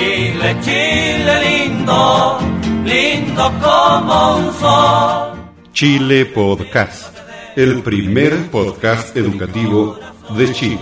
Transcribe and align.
Chile, 0.00 0.56
Chile 0.62 1.34
lindo, 1.44 2.38
lindo 2.86 3.52
como 3.60 4.36
un 4.38 4.54
sol. 4.54 5.38
Chile 5.74 6.24
Podcast, 6.24 7.18
el 7.54 7.82
primer 7.82 8.50
podcast 8.50 9.14
educativo 9.14 9.98
de 10.38 10.52
Chile. 10.54 10.80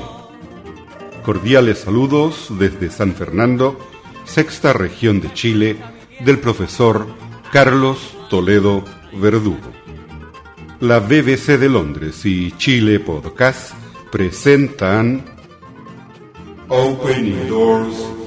Cordiales 1.25 1.79
saludos 1.79 2.47
desde 2.61 2.91
San 2.91 3.13
Fernando, 3.13 3.77
sexta 4.25 4.73
región 4.73 5.21
de 5.21 5.35
Chile, 5.35 5.77
del 6.21 6.39
profesor 6.39 7.09
Carlos 7.53 7.99
Toledo 8.31 8.85
Verdugo. 9.15 9.73
La 10.79 11.01
BBC 11.01 11.59
de 11.59 11.69
Londres 11.69 12.25
y 12.25 12.53
Chile 12.53 13.01
Podcast 13.01 13.73
presentan 14.13 15.25
Opening 16.69 17.49
Doors 17.49 18.18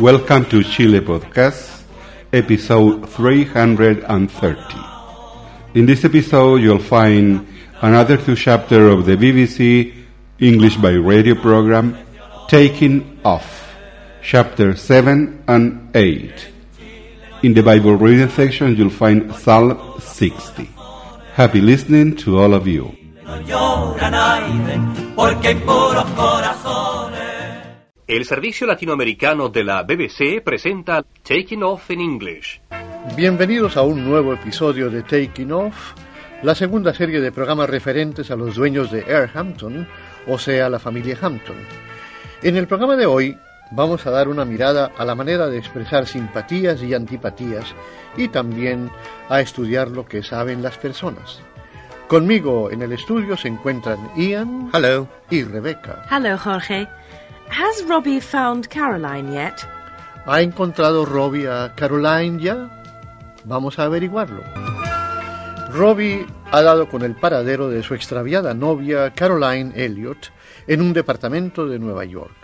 Welcome 0.00 0.46
to 0.46 0.64
Chile 0.64 1.00
Podcast, 1.00 1.82
episode 2.32 3.06
330. 3.10 4.78
In 5.74 5.84
this 5.84 6.06
episode, 6.06 6.62
you'll 6.62 6.78
find 6.78 7.46
another 7.82 8.16
two 8.16 8.34
chapters 8.34 8.94
of 8.94 9.04
the 9.04 9.14
BBC 9.14 9.92
English 10.38 10.78
by 10.78 10.92
Radio 10.92 11.34
program, 11.34 11.98
Taking 12.48 13.20
Off, 13.26 13.74
chapter 14.22 14.74
7 14.74 15.44
and 15.48 15.94
8. 15.94 16.48
In 17.42 17.52
the 17.52 17.62
Bible 17.62 17.96
reading 17.96 18.30
section, 18.30 18.74
you'll 18.74 18.88
find 18.88 19.34
Psalm 19.34 20.00
60. 20.00 20.66
Happy 21.34 21.60
listening 21.60 22.16
to 22.16 22.38
all 22.38 22.54
of 22.54 22.66
you. 22.66 22.96
No 23.26 23.40
lloran 23.40 24.14
aire, 24.14 24.80
porque 25.16 25.48
hay 25.48 25.54
puros 25.56 26.04
corazones. 26.14 27.20
El 28.06 28.24
servicio 28.24 28.68
latinoamericano 28.68 29.48
de 29.48 29.64
la 29.64 29.82
BBC 29.82 30.40
presenta 30.44 31.04
Taking 31.24 31.64
Off 31.64 31.90
in 31.90 32.00
English. 32.02 32.60
Bienvenidos 33.16 33.76
a 33.76 33.82
un 33.82 34.08
nuevo 34.08 34.32
episodio 34.32 34.90
de 34.90 35.02
Taking 35.02 35.50
Off, 35.50 35.94
la 36.44 36.54
segunda 36.54 36.94
serie 36.94 37.20
de 37.20 37.32
programas 37.32 37.68
referentes 37.68 38.30
a 38.30 38.36
los 38.36 38.54
dueños 38.54 38.92
de 38.92 39.00
Air 39.00 39.28
Hampton, 39.34 39.88
o 40.28 40.38
sea, 40.38 40.70
la 40.70 40.78
familia 40.78 41.18
Hampton. 41.20 41.56
En 42.44 42.56
el 42.56 42.68
programa 42.68 42.94
de 42.94 43.06
hoy 43.06 43.36
vamos 43.72 44.06
a 44.06 44.12
dar 44.12 44.28
una 44.28 44.44
mirada 44.44 44.92
a 44.96 45.04
la 45.04 45.16
manera 45.16 45.48
de 45.48 45.58
expresar 45.58 46.06
simpatías 46.06 46.80
y 46.80 46.94
antipatías 46.94 47.74
y 48.16 48.28
también 48.28 48.88
a 49.28 49.40
estudiar 49.40 49.88
lo 49.88 50.06
que 50.06 50.22
saben 50.22 50.62
las 50.62 50.78
personas. 50.78 51.40
Conmigo 52.08 52.70
en 52.70 52.82
el 52.82 52.92
estudio 52.92 53.36
se 53.36 53.48
encuentran 53.48 53.98
Ian 54.16 54.70
Hello. 54.72 55.08
y 55.28 55.42
Rebecca. 55.42 56.06
Hello, 56.10 56.38
Jorge. 56.38 56.86
Has 57.50 57.84
Robbie 57.88 58.20
found 58.20 58.68
Caroline 58.68 59.32
yet? 59.32 59.54
¿Ha 60.24 60.40
encontrado 60.40 61.04
Robbie 61.04 61.48
a 61.48 61.72
Caroline 61.74 62.40
ya? 62.40 62.70
Vamos 63.44 63.78
a 63.78 63.84
averiguarlo. 63.84 64.42
Robbie 65.72 66.24
ha 66.52 66.62
dado 66.62 66.88
con 66.88 67.02
el 67.02 67.14
paradero 67.16 67.68
de 67.68 67.82
su 67.82 67.94
extraviada 67.94 68.54
novia 68.54 69.12
Caroline 69.12 69.72
Elliot 69.74 70.30
en 70.68 70.80
un 70.82 70.92
departamento 70.92 71.66
de 71.66 71.78
Nueva 71.80 72.04
York. 72.04 72.34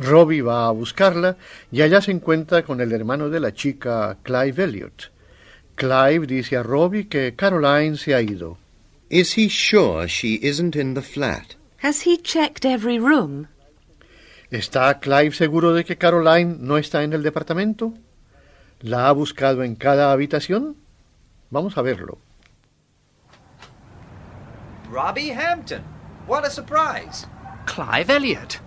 Robbie 0.00 0.42
va 0.42 0.66
a 0.66 0.72
buscarla 0.72 1.36
y 1.70 1.82
allá 1.82 2.00
se 2.00 2.10
encuentra 2.10 2.64
con 2.64 2.80
el 2.80 2.90
hermano 2.92 3.30
de 3.30 3.38
la 3.38 3.54
chica, 3.54 4.16
Clive 4.24 4.64
Elliot. 4.64 5.12
Clive 5.76 6.26
dice 6.26 6.56
a 6.56 6.64
Robbie 6.64 7.08
que 7.08 7.34
Caroline 7.36 7.96
se 7.96 8.12
ha 8.14 8.20
ido. 8.20 8.58
Is 9.10 9.34
he 9.34 9.48
sure 9.48 10.08
she 10.08 10.34
isn't 10.42 10.74
in 10.76 10.94
the 10.94 11.02
flat? 11.02 11.56
Has 11.78 12.02
he 12.02 12.16
checked 12.16 12.64
every 12.64 12.98
room? 12.98 13.48
¿Está 14.50 15.00
Clive 15.00 15.34
seguro 15.34 15.72
de 15.72 15.84
que 15.84 15.96
Caroline 15.96 16.58
no 16.60 16.76
está 16.76 17.02
en 17.02 17.12
el 17.12 17.22
departamento? 17.22 17.94
¿La 18.80 19.08
ha 19.08 19.12
buscado 19.12 19.62
en 19.62 19.76
cada 19.76 20.12
habitación? 20.12 20.76
Vamos 21.50 21.76
a 21.76 21.82
verlo. 21.82 22.18
Robbie 24.90 25.30
Hampton. 25.32 25.82
What 26.26 26.44
a 26.46 26.50
surprise. 26.50 27.26
Clive 27.66 28.10
Elliot. 28.10 28.60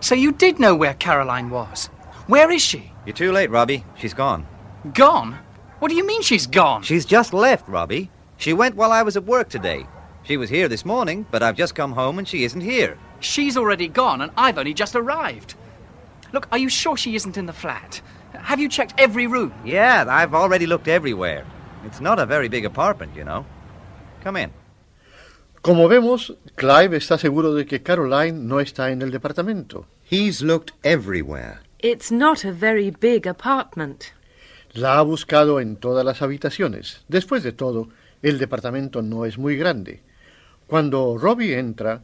So 0.00 0.14
you 0.14 0.32
did 0.32 0.58
know 0.58 0.74
where 0.74 0.94
Caroline 0.94 1.50
was. 1.50 1.90
Where 2.26 2.50
is 2.50 2.62
she? 2.62 2.92
You're 3.04 3.14
too 3.14 3.32
late, 3.32 3.50
Robbie. 3.50 3.84
She's 3.96 4.14
gone. 4.14 4.46
Gone? 4.94 5.38
What 5.78 5.90
do 5.90 5.96
you 5.96 6.06
mean 6.06 6.22
she's 6.22 6.46
gone? 6.46 6.82
She's 6.82 7.04
just 7.04 7.32
left, 7.34 7.68
Robbie. 7.68 8.10
She 8.40 8.54
went 8.54 8.74
while 8.74 8.90
I 8.90 9.02
was 9.02 9.18
at 9.18 9.26
work 9.26 9.50
today. 9.50 9.86
She 10.22 10.38
was 10.38 10.48
here 10.48 10.66
this 10.66 10.86
morning, 10.86 11.26
but 11.30 11.42
I've 11.42 11.58
just 11.58 11.74
come 11.74 11.92
home 11.92 12.18
and 12.18 12.26
she 12.26 12.42
isn't 12.44 12.62
here. 12.62 12.96
She's 13.20 13.54
already 13.54 13.86
gone 13.86 14.22
and 14.22 14.32
I've 14.34 14.56
only 14.56 14.72
just 14.72 14.96
arrived. 14.96 15.56
Look, 16.32 16.48
are 16.50 16.56
you 16.56 16.70
sure 16.70 16.96
she 16.96 17.14
isn't 17.14 17.36
in 17.36 17.44
the 17.44 17.52
flat? 17.52 18.00
Have 18.32 18.58
you 18.58 18.70
checked 18.70 18.94
every 18.96 19.26
room? 19.26 19.52
Yeah, 19.62 20.06
I've 20.08 20.34
already 20.34 20.64
looked 20.64 20.88
everywhere. 20.88 21.44
It's 21.84 22.00
not 22.00 22.18
a 22.18 22.24
very 22.24 22.48
big 22.48 22.64
apartment, 22.64 23.14
you 23.14 23.24
know. 23.24 23.44
Come 24.24 24.38
in. 24.38 24.52
Como 25.60 25.86
vemos, 25.88 26.32
Clive 26.56 26.96
está 26.96 27.18
seguro 27.18 27.52
de 27.52 27.66
que 27.66 27.82
Caroline 27.82 28.48
no 28.48 28.58
está 28.58 28.90
en 28.90 29.02
el 29.02 29.10
departamento. 29.10 29.84
He's 30.10 30.40
looked 30.40 30.72
everywhere. 30.82 31.60
It's 31.80 32.10
not 32.10 32.46
a 32.46 32.52
very 32.52 32.90
big 32.90 33.26
apartment. 33.26 34.14
La 34.72 34.98
ha 34.98 35.02
buscado 35.02 35.60
en 35.60 35.76
todas 35.76 36.06
las 36.06 36.22
habitaciones. 36.22 37.04
Después 37.08 37.42
de 37.42 37.52
todo, 37.52 37.90
el 38.22 38.38
departamento 38.38 39.02
no 39.02 39.24
es 39.24 39.38
muy 39.38 39.56
grande. 39.56 40.00
Cuando 40.66 41.16
Robbie 41.18 41.58
entra, 41.58 42.02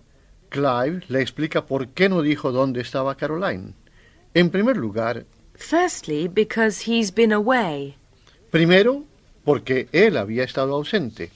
Clive 0.49 1.03
le 1.09 1.21
explica 1.21 1.67
por 1.67 1.89
qué 1.89 2.09
no 2.09 2.23
dijo 2.23 2.53
dónde 2.53 2.81
estaba 2.81 3.17
Caroline. 3.17 3.75
En 4.35 4.51
primer 4.51 4.77
lugar, 4.77 5.25
Firstly, 5.55 6.29
because 6.29 6.91
he's 6.91 7.15
been 7.15 7.33
away. 7.33 7.97
primero, 8.51 9.05
porque 9.45 9.89
él 9.93 10.17
había 10.17 10.45
estado 10.45 10.75
ausente. 10.75 11.31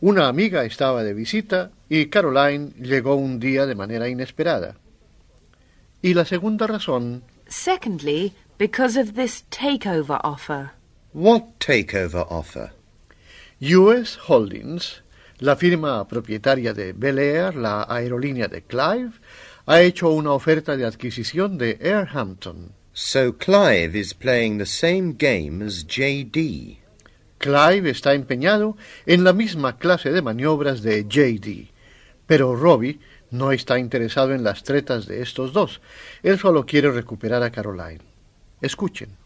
Una 0.00 0.26
amiga 0.28 0.64
estaba 0.64 1.02
de 1.04 1.14
visita 1.14 1.70
y 1.88 2.06
Caroline 2.06 2.72
llegó 2.80 3.14
un 3.14 3.38
día 3.38 3.66
de 3.66 3.74
manera 3.74 4.08
inesperada. 4.08 4.76
Y 6.02 6.14
la 6.14 6.24
segunda 6.24 6.66
razón, 6.66 7.22
Secondly, 7.46 8.32
because 8.58 8.98
of 8.98 9.12
this 9.14 9.44
takeover 9.50 10.18
offer. 10.24 10.70
What 11.12 11.42
takeover 11.58 12.26
offer? 12.28 12.72
US 13.62 14.18
Holdings, 14.26 15.04
la 15.38 15.54
firma 15.54 16.08
propietaria 16.08 16.74
de 16.74 16.92
Bel 16.92 17.20
Air, 17.20 17.54
la 17.54 17.86
aerolínea 17.88 18.48
de 18.48 18.62
Clive, 18.62 19.12
ha 19.66 19.80
hecho 19.80 20.10
una 20.10 20.32
oferta 20.32 20.76
de 20.76 20.84
adquisición 20.84 21.58
de 21.58 21.78
Air 21.80 22.08
Hampton. 22.12 22.72
So 22.92 23.36
Clive 23.38 23.96
is 23.96 24.14
playing 24.14 24.58
the 24.58 24.66
same 24.66 25.14
game 25.16 25.64
as 25.64 25.84
J.D. 25.84 26.80
Clive 27.38 27.88
está 27.88 28.14
empeñado 28.14 28.76
en 29.06 29.22
la 29.22 29.32
misma 29.32 29.78
clase 29.78 30.10
de 30.10 30.22
maniobras 30.22 30.82
de 30.82 31.04
JD, 31.04 31.70
pero 32.26 32.56
Robbie 32.56 32.98
no 33.30 33.52
está 33.52 33.78
interesado 33.78 34.34
en 34.34 34.42
las 34.42 34.64
tretas 34.64 35.06
de 35.06 35.22
estos 35.22 35.52
dos. 35.52 35.80
Él 36.24 36.36
solo 36.36 36.66
quiere 36.66 36.90
recuperar 36.90 37.44
a 37.44 37.52
Caroline. 37.52 38.02
Escuchen. 38.60 39.16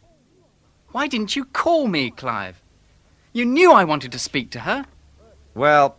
Why 0.92 1.08
didn't 1.08 1.30
you 1.30 1.46
call 1.50 1.88
me, 1.88 2.12
Clive? 2.14 2.65
You 3.36 3.44
knew 3.44 3.70
I 3.70 3.84
wanted 3.84 4.12
to 4.12 4.18
speak 4.18 4.50
to 4.52 4.60
her. 4.60 4.86
Well, 5.54 5.98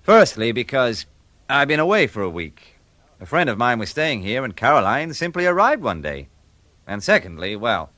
firstly, 0.00 0.52
because 0.52 1.06
I've 1.50 1.66
been 1.66 1.80
away 1.80 2.06
for 2.06 2.22
a 2.22 2.30
week. 2.30 2.76
A 3.20 3.26
friend 3.26 3.50
of 3.50 3.58
mine 3.58 3.80
was 3.80 3.90
staying 3.90 4.22
here, 4.22 4.44
and 4.44 4.54
Caroline 4.54 5.12
simply 5.12 5.44
arrived 5.44 5.82
one 5.82 6.02
day. 6.02 6.28
And 6.86 7.02
secondly, 7.02 7.56
well, 7.56 7.90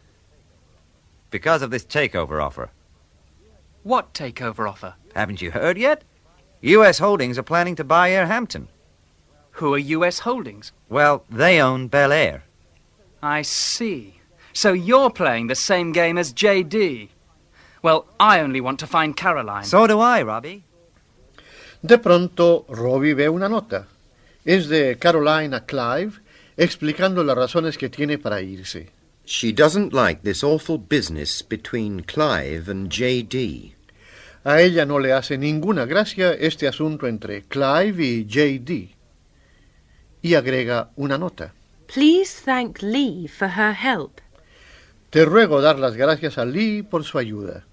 because 1.30 1.60
of 1.60 1.70
this 1.70 1.84
takeover 1.84 2.42
offer. 2.42 2.70
What 3.82 4.14
takeover 4.14 4.66
offer? 4.66 4.94
Haven't 5.14 5.42
you 5.42 5.50
heard 5.50 5.76
yet? 5.76 6.02
U.S. 6.62 7.00
Holdings 7.00 7.36
are 7.36 7.42
planning 7.42 7.76
to 7.76 7.84
buy 7.84 8.12
Air 8.12 8.28
Hampton. 8.28 8.68
Who 9.50 9.74
are 9.74 9.78
US 9.78 10.20
Holdings? 10.20 10.72
Well, 10.88 11.26
they 11.28 11.60
own 11.60 11.88
Bel 11.88 12.12
Air. 12.12 12.44
I 13.22 13.42
see. 13.42 14.22
So 14.54 14.72
you're 14.72 15.10
playing 15.10 15.48
the 15.48 15.54
same 15.54 15.92
game 15.92 16.16
as 16.16 16.32
JD. 16.32 17.10
Well, 17.84 18.06
I 18.18 18.40
only 18.40 18.62
want 18.62 18.80
to 18.80 18.86
find 18.86 19.14
Caroline. 19.14 19.64
So 19.64 19.86
do 19.86 20.00
I, 20.00 20.22
Robbie. 20.22 20.64
De 21.82 21.98
pronto, 21.98 22.64
Robbie 22.66 23.12
ve 23.12 23.28
una 23.28 23.46
nota. 23.46 23.86
Es 24.42 24.68
de 24.70 24.96
Caroline 24.96 25.54
a 25.54 25.66
Clive, 25.66 26.14
explicando 26.56 27.22
las 27.22 27.36
razones 27.36 27.76
que 27.76 27.90
tiene 27.90 28.16
para 28.16 28.40
irse. 28.40 28.88
She 29.26 29.52
doesn't 29.52 29.92
like 29.92 30.22
this 30.22 30.42
awful 30.42 30.78
business 30.78 31.42
between 31.42 32.04
Clive 32.04 32.70
and 32.70 32.90
J.D. 32.90 33.74
A 34.44 34.62
ella 34.62 34.86
no 34.86 34.98
le 34.98 35.12
hace 35.12 35.36
ninguna 35.36 35.84
gracia 35.84 36.32
este 36.32 36.66
asunto 36.66 37.06
entre 37.06 37.42
Clive 37.42 38.02
y 38.02 38.26
J.D. 38.26 38.94
Y 40.22 40.34
agrega 40.34 40.88
una 40.96 41.18
nota. 41.18 41.52
Please 41.86 42.40
thank 42.42 42.80
Lee 42.80 43.28
for 43.28 43.48
her 43.58 43.74
help. 43.74 44.22
Te 45.10 45.26
ruego 45.26 45.60
dar 45.60 45.78
las 45.78 45.96
gracias 45.96 46.38
a 46.38 46.46
Lee 46.46 46.82
por 46.82 47.04
su 47.04 47.18
ayuda. 47.18 47.66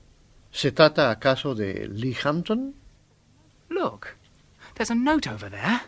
¿Se 0.52 0.72
trata 0.72 1.10
acaso 1.10 1.56
de 1.56 1.88
Lee 1.88 2.18
Hampton? 2.24 2.74
Look, 3.70 4.16
there's 4.76 4.92
a 4.92 4.96
note 4.96 5.28
over 5.28 5.50
there. 5.50 5.82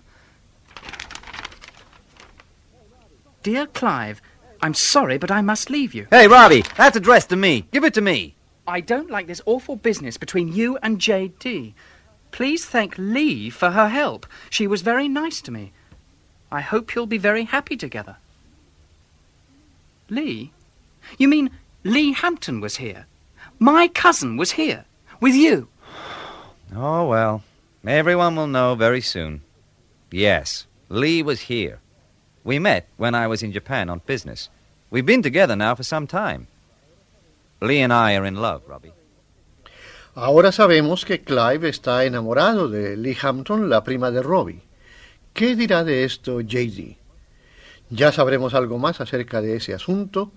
Dear 3.43 3.67
Clive, 3.67 4.21
I'm 4.61 4.73
sorry, 4.73 5.17
but 5.17 5.29
I 5.29 5.41
must 5.41 5.69
leave 5.69 5.93
you. 5.93 6.07
Hey, 6.09 6.27
Robbie, 6.27 6.63
that's 6.77 6.95
addressed 6.95 7.29
to 7.29 7.35
me. 7.35 7.67
Give 7.71 7.83
it 7.83 7.93
to 7.95 8.01
me. 8.01 8.35
I 8.65 8.79
don't 8.79 9.11
like 9.11 9.27
this 9.27 9.41
awful 9.45 9.75
business 9.75 10.15
between 10.15 10.53
you 10.53 10.77
and 10.81 10.99
J.D. 10.99 11.75
Please 12.31 12.65
thank 12.65 12.97
Lee 12.97 13.49
for 13.49 13.71
her 13.71 13.89
help. 13.89 14.25
She 14.49 14.65
was 14.65 14.81
very 14.81 15.09
nice 15.09 15.41
to 15.41 15.51
me. 15.51 15.73
I 16.49 16.61
hope 16.61 16.95
you'll 16.95 17.05
be 17.05 17.17
very 17.17 17.43
happy 17.43 17.75
together. 17.75 18.15
Lee? 20.09 20.51
You 21.17 21.27
mean 21.27 21.49
Lee 21.83 22.13
Hampton 22.13 22.61
was 22.61 22.77
here? 22.77 23.07
My 23.63 23.87
cousin 23.87 24.35
was 24.35 24.51
here? 24.51 24.83
With 25.21 25.35
you? 25.35 25.69
Oh, 26.75 27.07
well. 27.07 27.43
Everyone 27.87 28.35
will 28.35 28.47
know 28.47 28.75
very 28.75 28.99
soon. 28.99 29.39
Yes, 30.11 30.67
Lee 30.89 31.23
was 31.23 31.47
here. 31.47 31.79
We 32.43 32.59
met 32.59 32.89
when 32.97 33.15
I 33.15 33.25
was 33.27 33.41
in 33.41 33.53
Japan 33.53 33.89
on 33.89 34.01
business. 34.05 34.49
We've 34.91 35.05
been 35.05 35.23
together 35.23 35.55
now 35.55 35.75
for 35.75 35.83
some 35.83 36.07
time. 36.07 36.47
Lee 37.61 37.79
and 37.79 37.93
I 37.93 38.17
are 38.17 38.25
in 38.25 38.35
love, 38.35 38.63
Robbie. 38.67 38.91
Ahora 40.13 40.51
sabemos 40.51 41.05
que 41.05 41.23
Clive 41.23 41.69
está 41.69 42.03
enamorado 42.03 42.67
de 42.67 42.97
Lee 42.97 43.17
Hampton, 43.21 43.69
la 43.69 43.81
prima 43.85 44.11
de 44.11 44.21
Robbie. 44.23 44.61
¿Qué 45.33 45.55
dirá 45.55 45.85
de 45.85 46.03
esto 46.03 46.41
JD? 46.41 46.97
Ya 47.89 48.11
sabremos 48.11 48.55
algo 48.55 48.77
más 48.77 48.99
acerca 48.99 49.39
de 49.39 49.55
ese 49.55 49.73
asunto, 49.73 50.33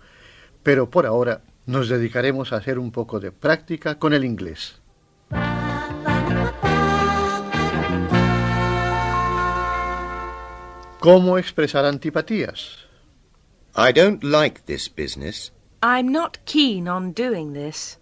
pero 0.62 0.88
por 0.88 1.06
ahora 1.06 1.40
nos 1.66 1.88
dedicaremos 1.88 2.52
a 2.52 2.56
hacer 2.56 2.78
un 2.78 2.92
poco 2.92 3.20
de 3.20 3.32
práctica 3.32 3.98
con 3.98 4.14
el 4.14 4.24
inglés. 4.24 4.80
¿Cómo 11.00 11.38
expresar 11.38 11.84
antipatías? 11.84 12.78
I 13.76 13.92
don't 13.92 14.24
like 14.24 14.62
this 14.64 14.88
business. 14.88 15.52
I'm 15.82 16.10
not 16.10 16.38
keen 16.46 16.88
on 16.88 17.12
doing 17.12 17.52
this. 17.52 17.98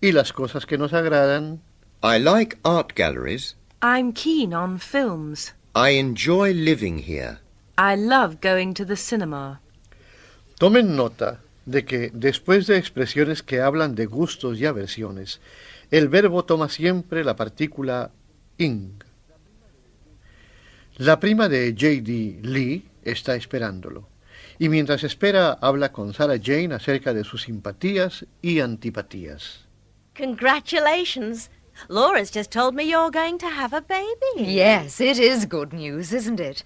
Y 0.00 0.12
las 0.12 0.32
cosas 0.32 0.64
que 0.64 0.78
nos 0.78 0.92
agradan. 0.92 1.60
I 2.02 2.18
like 2.18 2.58
art 2.64 2.94
galleries. 2.94 3.56
I'm 3.82 4.12
keen 4.12 4.54
on 4.54 4.78
films. 4.78 5.52
I 5.74 5.98
enjoy 5.98 6.52
living 6.52 6.98
here. 6.98 7.40
I 7.76 7.96
love 7.96 8.40
going 8.40 8.74
to 8.74 8.84
the 8.84 8.96
cinema. 8.96 9.60
Tomen 10.58 10.94
nota 10.94 11.40
de 11.66 11.84
que 11.84 12.10
después 12.12 12.66
de 12.66 12.76
expresiones 12.76 13.42
que 13.42 13.60
hablan 13.60 13.94
de 13.94 14.06
gustos 14.06 14.58
y 14.58 14.66
aversiones, 14.66 15.40
el 15.90 16.08
verbo 16.08 16.44
toma 16.44 16.68
siempre 16.68 17.24
la 17.24 17.36
partícula 17.36 18.10
ing. 18.58 19.02
La 20.96 21.20
prima 21.20 21.48
de 21.48 21.72
J.D. 21.72 22.40
Lee 22.42 22.84
está 23.02 23.34
esperándolo, 23.34 24.08
y 24.58 24.68
mientras 24.68 25.04
espera 25.04 25.52
habla 25.60 25.92
con 25.92 26.12
Sarah 26.14 26.38
Jane 26.42 26.74
acerca 26.74 27.14
de 27.14 27.24
sus 27.24 27.42
simpatías 27.42 28.26
y 28.40 28.60
antipatías. 28.60 29.66
Congratulations. 30.16 31.48
Laura's 31.88 32.30
just 32.30 32.50
told 32.50 32.74
me 32.74 32.84
you're 32.84 33.10
going 33.10 33.38
to 33.38 33.48
have 33.48 33.72
a 33.72 33.80
baby. 33.80 34.52
Yes, 34.52 35.00
it 35.00 35.18
is 35.18 35.46
good 35.46 35.72
news, 35.72 36.12
isn't 36.12 36.38
it? 36.38 36.62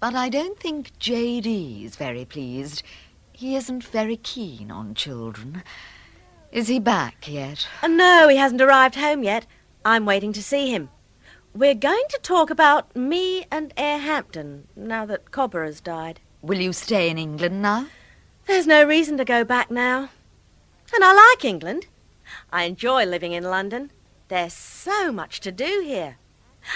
But 0.00 0.14
I 0.14 0.28
don't 0.28 0.56
think 0.58 0.96
J.D. 1.00 1.84
is 1.84 1.96
very 1.96 2.24
pleased. 2.24 2.84
He 3.38 3.54
isn't 3.54 3.84
very 3.84 4.16
keen 4.16 4.68
on 4.68 4.96
children. 4.96 5.62
Is 6.50 6.66
he 6.66 6.80
back 6.80 7.28
yet? 7.28 7.68
Uh, 7.80 7.86
no, 7.86 8.26
he 8.26 8.36
hasn't 8.36 8.60
arrived 8.60 8.96
home 8.96 9.22
yet. 9.22 9.46
I'm 9.84 10.04
waiting 10.04 10.32
to 10.32 10.42
see 10.42 10.72
him. 10.72 10.88
We're 11.54 11.76
going 11.76 12.02
to 12.08 12.18
talk 12.20 12.50
about 12.50 12.96
me 12.96 13.44
and 13.48 13.72
Air 13.76 14.00
Hampton 14.00 14.66
now 14.74 15.06
that 15.06 15.30
Cobber 15.30 15.64
has 15.64 15.80
died. 15.80 16.18
Will 16.42 16.60
you 16.60 16.72
stay 16.72 17.08
in 17.08 17.16
England 17.16 17.62
now? 17.62 17.86
There's 18.46 18.66
no 18.66 18.82
reason 18.82 19.16
to 19.18 19.24
go 19.24 19.44
back 19.44 19.70
now. 19.70 20.10
And 20.92 21.04
I 21.04 21.14
like 21.14 21.44
England. 21.44 21.86
I 22.50 22.64
enjoy 22.64 23.04
living 23.04 23.34
in 23.34 23.44
London. 23.44 23.92
There's 24.26 24.52
so 24.52 25.12
much 25.12 25.38
to 25.42 25.52
do 25.52 25.84
here. 25.86 26.16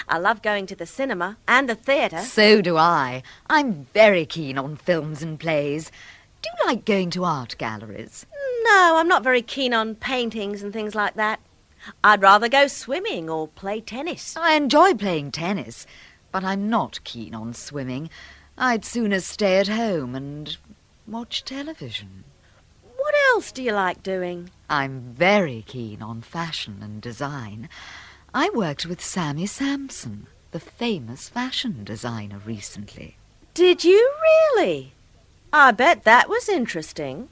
I 0.07 0.17
love 0.17 0.41
going 0.41 0.65
to 0.67 0.77
the 0.77 0.85
cinema 0.85 1.35
and 1.45 1.67
the 1.67 1.75
theatre. 1.75 2.21
So 2.21 2.61
do 2.61 2.77
I. 2.77 3.21
I'm 3.49 3.87
very 3.93 4.25
keen 4.25 4.57
on 4.57 4.77
films 4.77 5.21
and 5.21 5.37
plays. 5.37 5.91
Do 6.43 6.49
you 6.59 6.67
like 6.67 6.85
going 6.85 7.09
to 7.11 7.23
art 7.23 7.55
galleries? 7.57 8.25
No, 8.63 8.97
I'm 8.97 9.07
not 9.07 9.23
very 9.23 9.41
keen 9.41 9.73
on 9.73 9.95
paintings 9.95 10.61
and 10.61 10.73
things 10.73 10.93
like 10.93 11.15
that. 11.15 11.39
I'd 12.03 12.21
rather 12.21 12.49
go 12.49 12.67
swimming 12.67 13.29
or 13.29 13.47
play 13.47 13.79
tennis. 13.81 14.35
I 14.37 14.55
enjoy 14.55 14.93
playing 14.93 15.31
tennis, 15.31 15.87
but 16.31 16.43
I'm 16.43 16.69
not 16.69 17.03
keen 17.05 17.33
on 17.33 17.53
swimming. 17.53 18.09
I'd 18.57 18.83
sooner 18.83 19.21
stay 19.21 19.57
at 19.57 19.69
home 19.69 20.15
and 20.15 20.57
watch 21.07 21.45
television. 21.45 22.25
What 22.97 23.15
else 23.29 23.51
do 23.51 23.63
you 23.63 23.71
like 23.71 24.03
doing? 24.03 24.49
I'm 24.69 25.13
very 25.13 25.63
keen 25.65 26.01
on 26.01 26.21
fashion 26.21 26.79
and 26.81 27.01
design. 27.01 27.69
I 28.33 28.49
worked 28.49 28.85
with 28.85 29.03
Sammy 29.03 29.45
Sampson, 29.45 30.27
the 30.51 30.59
famous 30.59 31.29
fashion 31.29 31.83
designer, 31.83 32.39
recently. 32.45 33.15
Did 33.53 33.83
you 33.83 34.11
really? 34.55 34.93
I 35.55 35.69
bet 35.69 36.03
that 36.03 36.29
was 36.29 36.49
interesting. 36.49 37.29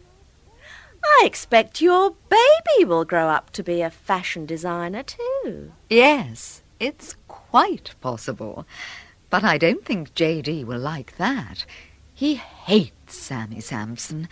I 1.03 1.23
expect 1.25 1.81
your 1.81 2.13
baby 2.29 2.85
will 2.85 3.03
grow 3.03 3.29
up 3.29 3.49
to 3.53 3.63
be 3.63 3.81
a 3.81 3.89
fashion 3.89 4.45
designer 4.45 5.01
too. 5.01 5.71
Yes, 5.89 6.61
it's 6.79 7.15
quite 7.27 7.95
possible. 7.99 8.67
But 9.31 9.43
I 9.43 9.57
don't 9.57 9.83
think 9.83 10.13
J.D. 10.13 10.65
will 10.65 10.79
like 10.79 11.17
that. 11.17 11.65
He 12.13 12.35
hates 12.35 13.15
Sammy 13.15 13.59
Sampson. 13.59 14.29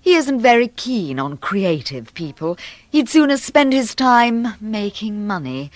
He 0.00 0.14
isn't 0.14 0.40
very 0.40 0.68
keen 0.68 1.18
on 1.18 1.36
creative 1.36 2.14
people. 2.14 2.56
He'd 2.88 3.10
sooner 3.10 3.36
spend 3.36 3.74
his 3.74 3.94
time 3.94 4.54
making 4.58 5.26
money. 5.26 5.70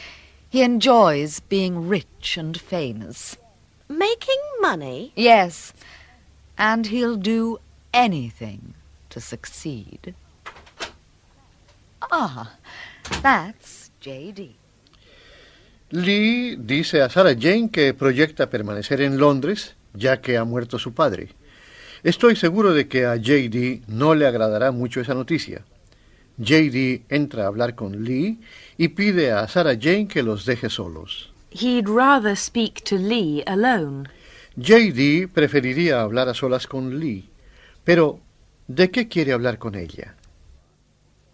He 0.49 0.63
enjoys 0.63 1.41
being 1.41 1.87
rich 1.87 2.39
and 2.39 2.59
famous. 2.59 3.37
Making 3.91 4.41
money? 4.63 5.13
Yes. 5.15 5.75
And 6.59 6.87
he'll 6.87 7.17
do 7.17 7.59
anything 7.93 8.75
to 9.11 9.21
succeed. 9.21 10.15
Ah, 12.11 12.57
that's 13.23 13.91
J.D. 14.01 14.57
Lee 15.91 16.57
dice 16.57 17.03
a 17.03 17.11
Sarah 17.11 17.35
Jane 17.39 17.69
que 17.69 17.93
proyecta 17.95 18.49
permanecer 18.49 19.03
en 19.03 19.19
Londres 19.19 19.75
ya 19.95 20.21
que 20.21 20.37
ha 20.39 20.45
muerto 20.45 20.79
su 20.79 20.95
padre. 20.95 21.29
Estoy 22.03 22.35
seguro 22.37 22.73
de 22.73 22.89
que 22.89 23.07
a 23.07 23.17
JD 23.17 23.83
no 23.89 24.15
le 24.15 24.27
agradará 24.27 24.73
mucho 24.73 25.01
esa 25.01 25.15
noticia. 25.15 25.65
JD 26.39 27.03
entra 27.11 27.45
a 27.45 27.47
hablar 27.47 27.75
con 27.75 28.05
Lee 28.05 28.41
y 28.77 28.89
pide 28.89 29.33
a 29.33 29.47
Sarah 29.47 29.77
Jane 29.81 30.09
que 30.09 30.23
los 30.23 30.45
deje 30.45 30.71
solos. 30.71 31.31
He'd 31.51 31.89
rather 31.89 32.35
speak 32.35 32.83
to 32.85 32.97
Lee 32.97 33.43
alone. 33.47 34.09
JD 34.57 35.29
preferiría 35.33 36.03
hablar 36.03 36.29
a 36.29 36.35
solas 36.35 36.67
con 36.67 37.01
Lee, 37.01 37.29
pero 37.85 38.21
¿de 38.69 38.91
qué 38.91 39.09
quiere 39.09 39.33
hablar 39.33 39.59
con 39.59 39.75
ella? 39.75 40.15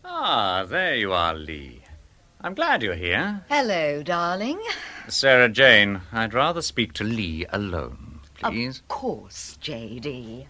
Ah, 0.05 0.65
there 0.69 0.99
you 0.99 1.13
are, 1.13 1.37
Lee. 1.37 1.83
I'm 2.43 2.55
glad 2.55 2.83
you're 2.83 2.95
here. 2.95 3.41
Hello, 3.49 4.03
darling. 4.05 4.61
Sarah 5.09 5.49
Jane, 5.49 6.03
I'd 6.13 6.33
rather 6.33 6.63
speak 6.63 6.93
to 6.95 7.05
Lee 7.05 7.45
alone, 7.51 8.21
please. 8.35 8.81
Of 8.81 8.89
course, 8.89 9.59
J.D. 9.61 10.47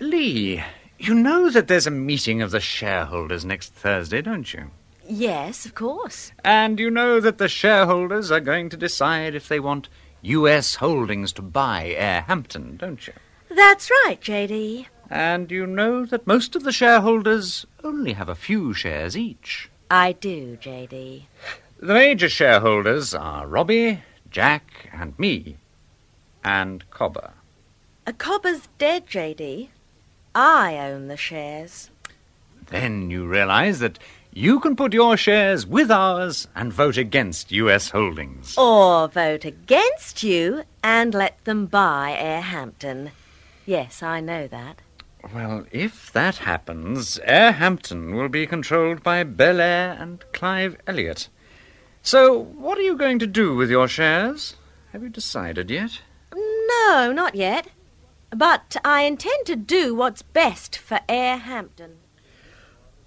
Lee, 0.00 0.62
you 0.98 1.14
know 1.14 1.50
that 1.50 1.66
there's 1.66 1.86
a 1.86 1.90
meeting 1.90 2.40
of 2.40 2.52
the 2.52 2.60
shareholders 2.60 3.44
next 3.44 3.72
Thursday, 3.72 4.22
don't 4.22 4.54
you? 4.54 4.70
Yes, 5.10 5.66
of 5.66 5.74
course. 5.74 6.30
And 6.44 6.78
you 6.78 6.88
know 6.88 7.18
that 7.18 7.38
the 7.38 7.48
shareholders 7.48 8.30
are 8.30 8.38
going 8.38 8.68
to 8.68 8.76
decide 8.76 9.34
if 9.34 9.48
they 9.48 9.58
want 9.58 9.88
U.S. 10.22 10.76
Holdings 10.76 11.32
to 11.32 11.42
buy 11.42 11.88
Air 11.96 12.22
Hampton, 12.22 12.76
don't 12.76 13.04
you? 13.04 13.12
That's 13.48 13.90
right, 13.90 14.20
J.D. 14.20 14.86
And 15.10 15.50
you 15.50 15.66
know 15.66 16.06
that 16.06 16.28
most 16.28 16.54
of 16.54 16.62
the 16.62 16.70
shareholders 16.70 17.66
only 17.82 18.12
have 18.12 18.28
a 18.28 18.36
few 18.36 18.72
shares 18.72 19.16
each. 19.16 19.68
I 19.90 20.12
do, 20.12 20.56
J.D. 20.56 21.26
The 21.80 21.94
major 21.94 22.28
shareholders 22.28 23.12
are 23.12 23.48
Robbie, 23.48 24.04
Jack, 24.30 24.90
and 24.92 25.18
me, 25.18 25.56
and 26.44 26.88
Cobber. 26.90 27.32
A 28.06 28.12
Cobber's 28.12 28.68
dead, 28.78 29.08
J.D. 29.08 29.70
I 30.36 30.78
own 30.78 31.08
the 31.08 31.16
shares. 31.16 31.90
Then 32.68 33.10
you 33.10 33.26
realize 33.26 33.80
that 33.80 33.98
you 34.32 34.60
can 34.60 34.76
put 34.76 34.92
your 34.92 35.16
shares 35.16 35.66
with 35.66 35.90
ours 35.90 36.48
and 36.54 36.72
vote 36.72 36.96
against 36.96 37.50
U.S. 37.52 37.90
holdings. 37.90 38.56
Or 38.56 39.08
vote 39.08 39.44
against 39.44 40.22
you 40.22 40.64
and 40.82 41.14
let 41.14 41.44
them 41.44 41.66
buy 41.66 42.16
Air 42.18 42.40
Hampton. 42.40 43.10
Yes, 43.66 44.02
I 44.02 44.20
know 44.20 44.46
that. 44.48 44.82
Well, 45.34 45.66
if 45.70 46.12
that 46.12 46.36
happens, 46.36 47.18
Air 47.24 47.52
Hampton 47.52 48.14
will 48.14 48.28
be 48.28 48.46
controlled 48.46 49.02
by 49.02 49.22
Bel 49.24 49.60
Air 49.60 49.96
and 49.98 50.24
Clive 50.32 50.76
Elliot. 50.86 51.28
So, 52.02 52.38
what 52.38 52.78
are 52.78 52.82
you 52.82 52.96
going 52.96 53.18
to 53.18 53.26
do 53.26 53.54
with 53.54 53.70
your 53.70 53.86
shares? 53.86 54.56
Have 54.92 55.02
you 55.02 55.10
decided 55.10 55.70
yet? 55.70 56.00
No, 56.34 57.12
not 57.12 57.34
yet. 57.34 57.68
But 58.30 58.76
I 58.84 59.02
intend 59.02 59.46
to 59.46 59.56
do 59.56 59.94
what's 59.94 60.22
best 60.22 60.78
for 60.78 61.00
Air 61.08 61.36
Hampton. 61.36 61.96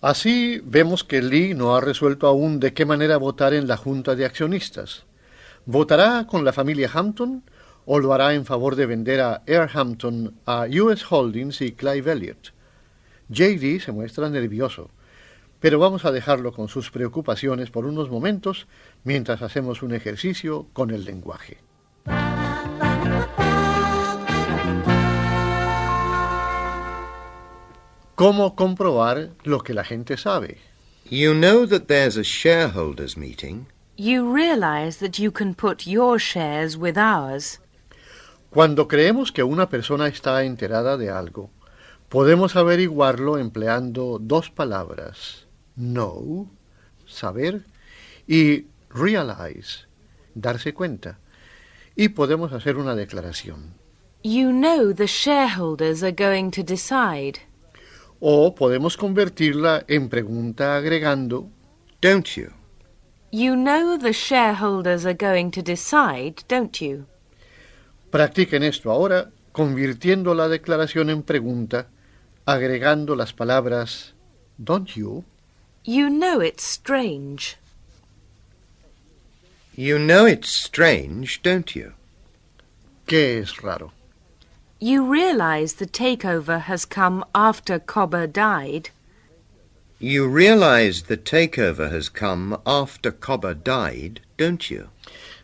Así 0.03 0.61
vemos 0.65 1.05
que 1.05 1.21
Lee 1.21 1.53
no 1.53 1.77
ha 1.77 1.79
resuelto 1.79 2.27
aún 2.27 2.59
de 2.59 2.73
qué 2.73 2.85
manera 2.85 3.15
votar 3.15 3.53
en 3.53 3.69
la 3.69 3.77
Junta 3.77 4.15
de 4.15 4.25
Accionistas. 4.25 5.05
¿Votará 5.65 6.27
con 6.27 6.43
la 6.43 6.51
familia 6.51 6.91
Hampton 6.93 7.41
o 7.85 7.99
lo 7.99 8.13
hará 8.13 8.33
en 8.33 8.43
favor 8.43 8.75
de 8.75 8.85
vender 8.85 9.21
a 9.21 9.43
Air 9.45 9.69
Hampton 9.73 10.35
a 10.45 10.65
US 10.65 11.09
Holdings 11.09 11.61
y 11.61 11.71
Clive 11.71 12.11
Elliott? 12.11 12.51
JD 13.29 13.79
se 13.79 13.93
muestra 13.93 14.29
nervioso, 14.29 14.89
pero 15.61 15.79
vamos 15.79 16.03
a 16.03 16.11
dejarlo 16.11 16.51
con 16.51 16.67
sus 16.67 16.91
preocupaciones 16.91 17.69
por 17.71 17.85
unos 17.85 18.09
momentos 18.09 18.67
mientras 19.05 19.41
hacemos 19.41 19.83
un 19.83 19.93
ejercicio 19.93 20.67
con 20.73 20.91
el 20.91 21.05
lenguaje. 21.05 21.59
¿Cómo 28.15 28.55
comprobar 28.55 29.31
lo 29.43 29.61
que 29.61 29.73
la 29.73 29.83
gente 29.83 30.17
sabe? 30.17 30.59
You 31.09 31.33
know 31.33 31.65
that 31.65 31.87
there's 31.87 32.15
a 32.15 32.23
shareholders 32.23 33.17
meeting. 33.17 33.65
You 33.97 34.31
realize 34.31 34.99
that 34.99 35.17
you 35.17 35.31
can 35.31 35.55
put 35.55 35.87
your 35.87 36.19
shares 36.19 36.77
with 36.77 36.95
ours. 36.95 37.59
Cuando 38.51 38.87
creemos 38.87 39.31
que 39.31 39.41
una 39.41 39.67
persona 39.67 40.07
está 40.07 40.43
enterada 40.43 40.95
de 40.95 41.09
algo, 41.09 41.49
podemos 42.09 42.55
averiguarlo 42.55 43.39
empleando 43.39 44.19
dos 44.19 44.51
palabras, 44.51 45.47
know, 45.75 46.47
saber, 47.07 47.65
y 48.27 48.67
realize, 48.91 49.87
darse 50.35 50.75
cuenta. 50.75 51.17
Y 51.95 52.09
podemos 52.09 52.53
hacer 52.53 52.77
una 52.77 52.95
declaración. 52.95 53.73
You 54.23 54.51
know 54.51 54.93
the 54.93 55.07
shareholders 55.07 56.03
are 56.03 56.13
going 56.13 56.51
to 56.51 56.61
decide. 56.61 57.39
O 58.25 58.55
podemos 58.55 58.95
convertirla 58.95 59.83
en 59.85 60.07
pregunta 60.07 60.77
agregando 60.77 61.49
Don't 62.01 62.37
you? 62.37 62.53
You 63.31 63.55
know 63.55 63.97
the 63.97 64.13
shareholders 64.13 65.05
are 65.05 65.13
going 65.13 65.51
to 65.51 65.61
decide, 65.61 66.35
don't 66.47 66.79
you? 66.79 67.05
Practiquen 68.11 68.63
esto 68.63 68.91
ahora, 68.91 69.29
convirtiendo 69.51 70.33
la 70.33 70.47
declaración 70.47 71.09
en 71.09 71.23
pregunta, 71.23 71.87
agregando 72.45 73.17
las 73.17 73.33
palabras 73.33 74.13
don't 74.57 74.91
you, 74.95 75.25
You 75.83 76.07
know 76.07 76.39
it's 76.39 76.63
strange. 76.63 77.57
You 79.75 79.97
know 79.97 80.25
it's 80.25 80.47
strange, 80.47 81.41
don't 81.43 81.75
you? 81.75 81.91
que 83.05 83.39
es 83.39 83.57
raro. 83.57 83.91
You 84.83 85.05
realize 85.05 85.75
the 85.75 85.85
takeover 85.85 86.59
has 86.59 86.83
come 86.83 87.23
after 87.33 87.79
Cobber 87.79 88.27
died. 88.27 88.89
You 89.97 90.27
realize 90.27 91.03
the 91.03 91.15
takeover 91.15 91.89
has 91.89 92.09
come 92.09 92.57
after 92.65 93.09
Cobber 93.09 93.53
died, 93.53 94.19
don't 94.35 94.69
you? 94.69 94.89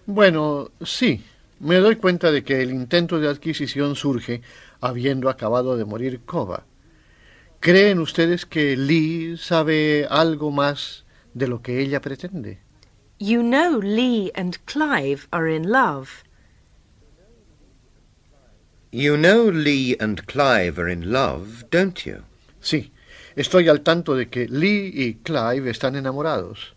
Bueno, 0.05 0.71
sí, 0.81 1.21
me 1.61 1.77
doy 1.77 1.95
cuenta 1.95 2.33
de 2.33 2.43
que 2.43 2.61
el 2.61 2.71
intento 2.71 3.17
de 3.21 3.29
adquisición 3.29 3.95
surge 3.95 4.41
habiendo 4.81 5.29
acabado 5.29 5.77
de 5.77 5.85
morir 5.85 6.19
Cobber. 6.25 6.63
¿Creen 7.61 7.99
ustedes 7.99 8.45
que 8.45 8.75
Lee 8.75 9.37
sabe 9.37 10.05
algo 10.09 10.51
más 10.51 11.05
de 11.33 11.47
lo 11.47 11.61
que 11.61 11.79
ella 11.79 12.01
pretende? 12.01 12.57
You 13.19 13.41
know 13.41 13.79
Lee 13.79 14.33
and 14.35 14.57
Clive 14.65 15.29
are 15.31 15.47
in 15.47 15.71
love. 15.71 16.25
You 18.91 19.17
know 19.17 19.51
Lee 19.51 19.95
and 19.99 20.25
Clive 20.25 20.79
are 20.79 20.89
in 20.89 21.11
love, 21.11 21.69
don't 21.69 22.07
you? 22.07 22.23
Sí, 22.59 22.89
estoy 23.35 23.69
al 23.69 23.81
tanto 23.81 24.15
de 24.15 24.29
que 24.29 24.47
Lee 24.47 24.91
y 24.95 25.13
Clive 25.23 25.69
están 25.69 25.95
enamorados. 25.95 26.73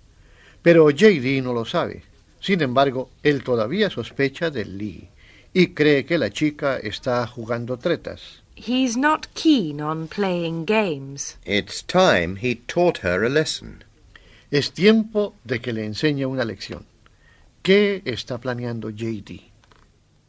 Pero 0.62 0.90
JD 0.90 1.42
no 1.42 1.54
lo 1.54 1.64
sabe. 1.64 2.02
Sin 2.38 2.60
embargo, 2.60 3.08
él 3.22 3.42
todavía 3.42 3.88
sospecha 3.88 4.50
de 4.50 4.66
Lee 4.66 5.08
y 5.54 5.68
cree 5.68 6.04
que 6.04 6.18
la 6.18 6.28
chica 6.28 6.76
está 6.76 7.26
jugando 7.26 7.78
tretas. 7.78 8.42
He's 8.56 8.94
not 8.94 9.28
keen 9.32 9.80
on 9.80 10.06
playing 10.06 10.66
games. 10.66 11.38
It's 11.46 11.82
time 11.82 12.36
he 12.36 12.56
taught 12.66 12.98
her 13.02 13.24
a 13.24 13.30
lesson. 13.30 13.84
Es 14.50 14.72
tiempo 14.72 15.34
de 15.44 15.60
que 15.60 15.72
le 15.72 15.86
enseñe 15.86 16.26
una 16.26 16.44
lección. 16.44 16.84
¿Qué 17.62 18.02
está 18.04 18.36
planeando 18.36 18.90
JD? 18.90 19.40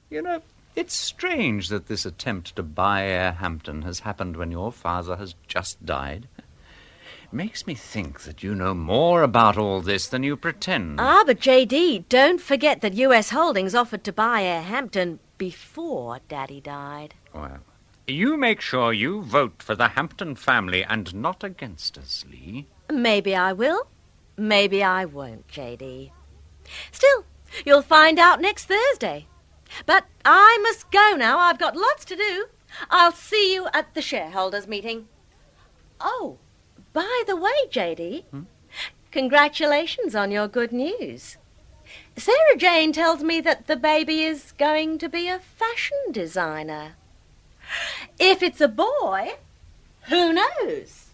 You 0.09 0.21
know, 0.21 0.41
it's 0.75 0.93
strange 0.93 1.69
that 1.69 1.87
this 1.87 2.05
attempt 2.05 2.55
to 2.55 2.63
buy 2.63 3.03
Air 3.03 3.33
Hampton 3.33 3.83
has 3.83 3.99
happened 3.99 4.37
when 4.37 4.51
your 4.51 4.71
father 4.71 5.17
has 5.17 5.35
just 5.47 5.85
died. 5.85 6.27
It 6.37 7.33
makes 7.33 7.67
me 7.67 7.75
think 7.75 8.21
that 8.21 8.43
you 8.43 8.55
know 8.55 8.73
more 8.73 9.23
about 9.23 9.57
all 9.57 9.81
this 9.81 10.07
than 10.07 10.23
you 10.23 10.35
pretend. 10.35 10.99
Ah, 10.99 11.23
but 11.25 11.39
JD, 11.39 12.05
don't 12.09 12.41
forget 12.41 12.81
that 12.81 12.93
US 12.95 13.29
Holdings 13.29 13.75
offered 13.75 14.03
to 14.03 14.13
buy 14.13 14.43
Air 14.43 14.61
Hampton 14.61 15.19
before 15.37 16.19
Daddy 16.27 16.61
died. 16.61 17.15
Well, 17.33 17.59
you 18.07 18.37
make 18.37 18.61
sure 18.61 18.93
you 18.93 19.21
vote 19.21 19.61
for 19.63 19.75
the 19.75 19.89
Hampton 19.89 20.35
family 20.35 20.83
and 20.83 21.13
not 21.15 21.43
against 21.43 21.97
us, 21.97 22.25
Lee. 22.29 22.67
Maybe 22.91 23.35
I 23.35 23.53
will. 23.53 23.87
Maybe 24.35 24.83
I 24.83 25.05
won't, 25.05 25.47
JD. 25.47 26.11
Still, 26.91 27.25
you'll 27.65 27.81
find 27.81 28.19
out 28.19 28.41
next 28.41 28.65
Thursday. 28.65 29.27
But 29.85 30.05
I 30.25 30.59
must 30.61 30.91
go 30.91 31.15
now. 31.17 31.39
I've 31.39 31.59
got 31.59 31.75
lots 31.75 32.05
to 32.05 32.15
do. 32.15 32.47
I'll 32.89 33.11
see 33.11 33.53
you 33.53 33.67
at 33.73 33.93
the 33.93 34.01
shareholders' 34.01 34.67
meeting. 34.67 35.07
Oh, 35.99 36.37
by 36.91 37.23
the 37.27 37.35
way, 37.35 37.51
JD, 37.69 38.23
hmm? 38.25 38.41
congratulations 39.11 40.15
on 40.15 40.31
your 40.31 40.47
good 40.47 40.71
news. 40.71 41.37
Sarah 42.15 42.57
Jane 42.57 42.93
tells 42.93 43.23
me 43.23 43.41
that 43.41 43.67
the 43.67 43.75
baby 43.75 44.23
is 44.23 44.53
going 44.57 44.97
to 44.99 45.09
be 45.09 45.27
a 45.27 45.39
fashion 45.39 45.97
designer. 46.11 46.95
If 48.19 48.43
it's 48.43 48.61
a 48.61 48.67
boy, 48.67 49.33
who 50.03 50.33
knows? 50.33 51.09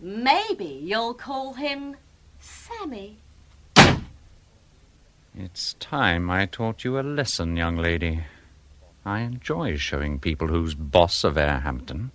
Maybe 0.00 0.80
you'll 0.82 1.14
call 1.14 1.54
him 1.54 1.96
Sammy. 2.40 3.18
It's 5.40 5.74
time 5.74 6.30
I 6.30 6.46
taught 6.46 6.82
you 6.82 6.98
a 6.98 7.00
lesson, 7.00 7.56
young 7.56 7.76
lady. 7.76 8.24
I 9.04 9.20
enjoy 9.20 9.76
showing 9.76 10.18
people 10.18 10.48
who's 10.48 10.74
boss 10.74 11.22
of 11.22 11.38
Air 11.38 11.60
Hampton. 11.60 12.10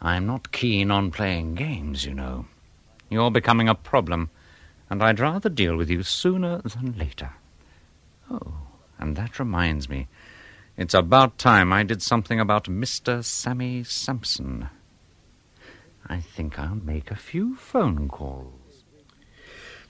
I'm 0.00 0.26
not 0.26 0.52
keen 0.52 0.92
on 0.92 1.10
playing 1.10 1.56
games, 1.56 2.04
you 2.04 2.14
know. 2.14 2.46
You're 3.10 3.32
becoming 3.32 3.68
a 3.68 3.74
problem, 3.74 4.30
and 4.88 5.02
I'd 5.02 5.18
rather 5.18 5.48
deal 5.48 5.76
with 5.76 5.90
you 5.90 6.04
sooner 6.04 6.58
than 6.58 6.96
later. 6.96 7.32
Oh, 8.30 8.54
and 9.00 9.16
that 9.16 9.40
reminds 9.40 9.88
me. 9.88 10.06
It's 10.76 10.94
about 10.94 11.38
time 11.38 11.72
I 11.72 11.82
did 11.82 12.02
something 12.02 12.38
about 12.38 12.66
Mr. 12.66 13.24
Sammy 13.24 13.82
Sampson. 13.82 14.68
I 16.06 16.20
think 16.20 16.56
I'll 16.56 16.76
make 16.76 17.10
a 17.10 17.16
few 17.16 17.56
phone 17.56 18.08
calls. 18.08 18.57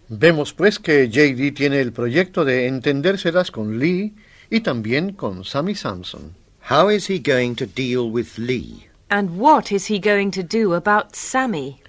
Vemos 0.09 0.55
pues 0.55 0.79
que 0.79 1.09
JD 1.09 1.55
tiene 1.55 1.81
el 1.81 1.93
proyecto 1.93 2.45
de 2.45 2.67
entendérselas 2.67 3.51
con 3.51 3.79
Lee 3.79 4.15
y 4.51 4.61
también 4.61 5.13
con 5.13 5.45
Sammy 5.45 5.75
Sampson. 5.75 6.35
How 6.71 6.91
is 6.91 7.09
he 7.11 7.19
going 7.19 7.55
to 7.57 7.67
deal 7.67 8.11
with 8.11 8.39
Lee? 8.39 8.89
And 9.11 9.39
what 9.39 9.71
is 9.71 9.91
he 9.91 9.99
going 9.99 10.31
to 10.33 10.43
do 10.43 10.75
about 10.75 11.15
Sammy? 11.15 11.81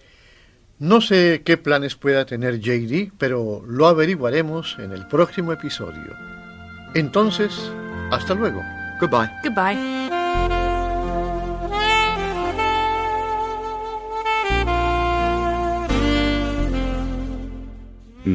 No 0.80 1.02
sé 1.02 1.42
qué 1.44 1.58
planes 1.58 1.96
pueda 1.96 2.26
tener 2.26 2.60
JD, 2.60 3.12
pero 3.18 3.62
lo 3.66 3.88
averiguaremos 3.88 4.78
en 4.80 4.94
el 4.94 5.06
próximo 5.08 5.52
episodio. 5.52 6.16
Entonces, 6.96 7.52
hasta 8.12 8.34
luego. 8.34 8.62
Goodbye. 9.00 9.30
Goodbye. 9.44 9.99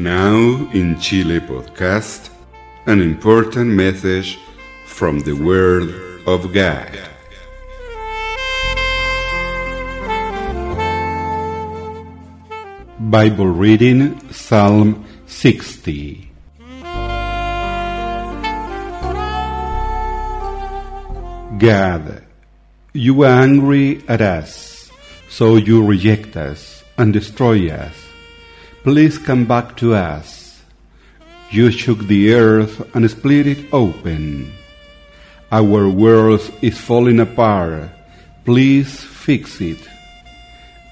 Now 0.03 0.69
in 0.73 0.99
Chile 0.99 1.39
podcast, 1.39 2.29
an 2.85 3.01
important 3.01 3.71
message 3.71 4.37
from 4.85 5.21
the 5.21 5.31
Word 5.31 5.87
of 6.27 6.51
God. 6.53 6.91
Bible 12.99 13.47
reading 13.47 14.19
Psalm 14.33 15.05
60. 15.27 16.29
God, 21.57 22.25
you 22.91 23.23
are 23.23 23.41
angry 23.41 24.03
at 24.09 24.19
us, 24.19 24.91
so 25.29 25.55
you 25.55 25.85
reject 25.85 26.35
us 26.35 26.83
and 26.97 27.13
destroy 27.13 27.69
us. 27.71 28.04
Please 28.85 29.17
come 29.17 29.45
back 29.45 29.75
to 29.77 29.95
us. 29.95 30.61
You 31.49 31.71
shook 31.71 32.05
the 32.05 32.35
earth 32.35 32.85
and 32.93 33.09
split 33.09 33.47
it 33.47 33.73
open. 33.73 34.53
Our 35.51 35.89
world 35.89 36.45
is 36.61 36.77
falling 36.77 37.19
apart. 37.19 37.89
Please 38.45 39.01
fix 39.01 39.59
it. 39.59 39.81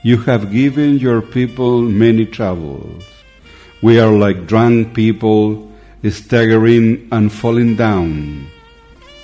You 0.02 0.18
have 0.26 0.52
given 0.52 0.98
your 0.98 1.22
people 1.22 1.84
many 1.84 2.26
troubles. 2.26 3.06
We 3.84 4.00
are 4.00 4.12
like 4.12 4.48
drunk 4.48 4.96
people, 4.96 5.72
staggering 6.02 7.10
and 7.12 7.32
falling 7.32 7.76
down. 7.76 8.48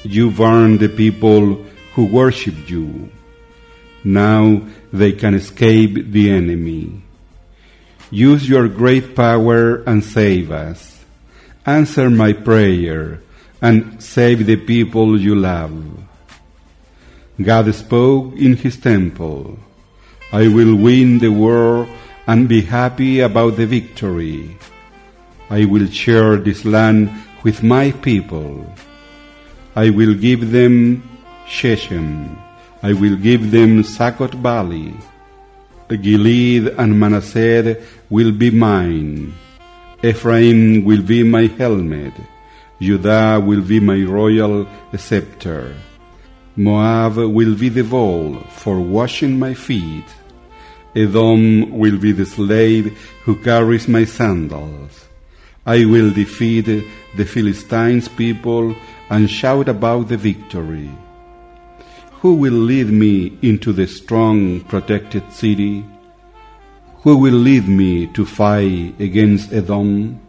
You 0.03 0.29
burn 0.29 0.77
the 0.77 0.89
people 0.89 1.65
who 1.95 2.05
worship 2.05 2.69
you. 2.69 3.09
Now 4.03 4.61
they 4.93 5.13
can 5.13 5.33
escape 5.33 6.11
the 6.11 6.29
enemy. 6.29 7.08
Use 8.11 8.49
your 8.49 8.67
great 8.67 9.15
power 9.15 9.83
and 9.83 10.03
save 10.03 10.51
us. 10.51 11.05
Answer 11.65 12.09
my 12.09 12.33
prayer 12.33 13.21
and 13.61 14.01
save 14.01 14.45
the 14.45 14.55
people 14.55 15.19
you 15.19 15.35
love. 15.35 15.73
God 17.41 17.73
spoke 17.75 18.35
in 18.35 18.57
his 18.57 18.77
temple. 18.77 19.59
I 20.31 20.47
will 20.47 20.75
win 20.75 21.19
the 21.19 21.29
war 21.29 21.87
and 22.27 22.49
be 22.49 22.61
happy 22.61 23.21
about 23.21 23.55
the 23.55 23.65
victory. 23.65 24.57
I 25.49 25.65
will 25.65 25.87
share 25.87 26.37
this 26.37 26.65
land 26.65 27.09
with 27.43 27.63
my 27.63 27.91
people. 27.91 28.65
I 29.75 29.89
will 29.89 30.13
give 30.13 30.51
them 30.51 31.01
Shechem. 31.47 32.37
I 32.81 32.93
will 32.93 33.15
give 33.15 33.51
them 33.51 33.83
Succoth 33.83 34.33
Valley. 34.33 34.93
Gilead 35.97 36.67
and 36.77 36.99
Manasseh 36.99 37.77
will 38.09 38.31
be 38.31 38.51
mine. 38.51 39.33
Ephraim 40.03 40.83
will 40.85 41.01
be 41.01 41.23
my 41.23 41.47
helmet. 41.47 42.13
Judah 42.79 43.41
will 43.43 43.61
be 43.61 43.79
my 43.79 44.01
royal 44.03 44.67
scepter. 44.97 45.75
Moab 46.55 47.17
will 47.17 47.55
be 47.55 47.69
the 47.69 47.83
bowl 47.83 48.35
for 48.49 48.79
washing 48.79 49.37
my 49.37 49.53
feet. 49.53 50.05
Edom 50.95 51.69
will 51.77 51.97
be 51.97 52.11
the 52.11 52.25
slave 52.25 52.97
who 53.23 53.35
carries 53.35 53.87
my 53.87 54.05
sandals. 54.05 55.07
I 55.65 55.85
will 55.85 56.11
defeat 56.11 56.65
the 57.15 57.25
Philistines' 57.25 58.07
people 58.07 58.75
and 59.09 59.29
shout 59.29 59.69
about 59.69 60.07
the 60.07 60.17
victory. 60.17 60.89
Who 62.21 62.35
will 62.35 62.51
lead 62.51 62.89
me 62.89 63.37
into 63.41 63.71
the 63.71 63.87
strong, 63.87 64.59
protected 64.61 65.31
city? 65.31 65.85
Who 67.03 67.15
will 67.15 67.39
lead 67.39 67.65
me 67.69 68.07
to 68.07 68.25
fight 68.25 68.99
against 68.99 69.53
Edom? 69.53 70.19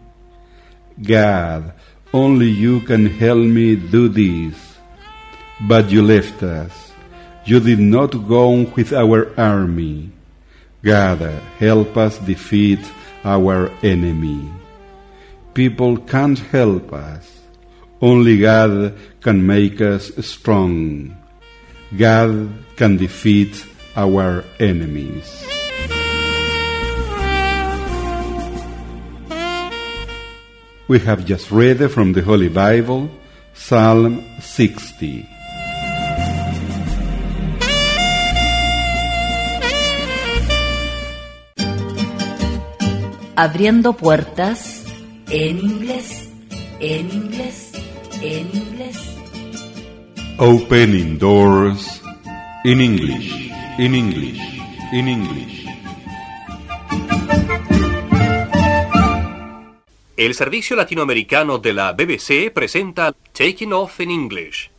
God, 1.03 1.73
only 2.13 2.49
you 2.49 2.79
can 2.81 3.07
help 3.07 3.39
me 3.39 3.75
do 3.75 4.09
this. 4.09 4.77
But 5.67 5.91
you 5.91 6.03
left 6.03 6.45
us. 6.45 6.93
You 7.45 7.59
did 7.59 7.81
not 7.81 8.29
go 8.29 8.63
with 8.77 8.93
our 8.93 9.35
army. 9.39 10.13
God, 10.85 11.21
help 11.59 11.97
us 11.97 12.19
defeat 12.19 12.81
our 13.25 13.69
enemy. 13.83 14.49
People 15.55 15.97
can't 15.97 16.39
help 16.39 16.93
us. 16.93 17.41
Only 18.01 18.39
God 18.39 18.97
can 19.21 19.45
make 19.45 19.81
us 19.81 20.13
strong. 20.25 21.17
God 21.97 22.53
can 22.77 22.97
defeat 22.97 23.67
our 23.97 24.45
enemies. 24.61 25.27
We 30.87 30.99
have 31.01 31.25
just 31.25 31.51
read 31.51 31.79
from 31.91 32.13
the 32.13 32.23
Holy 32.23 32.49
Bible 32.49 33.11
Psalm 33.55 34.25
60. 34.41 35.29
Abriendo 43.37 43.95
puertas 43.95 44.85
en 45.31 45.59
inglés, 45.59 46.29
en 46.81 47.11
inglés, 47.11 47.73
en 48.21 48.50
inglés. 48.53 49.20
Opening 50.43 51.19
doors 51.19 52.00
in 52.65 52.81
English, 52.81 53.53
in 53.76 53.95
English, 53.95 54.41
in 54.91 55.07
English. 55.07 55.67
El 60.17 60.33
servicio 60.33 60.75
latinoamericano 60.76 61.59
de 61.59 61.75
la 61.75 61.93
BBC 61.93 62.50
presenta 62.53 63.15
Taking 63.33 63.73
Off 63.75 64.00
in 64.00 64.11
English. 64.11 64.70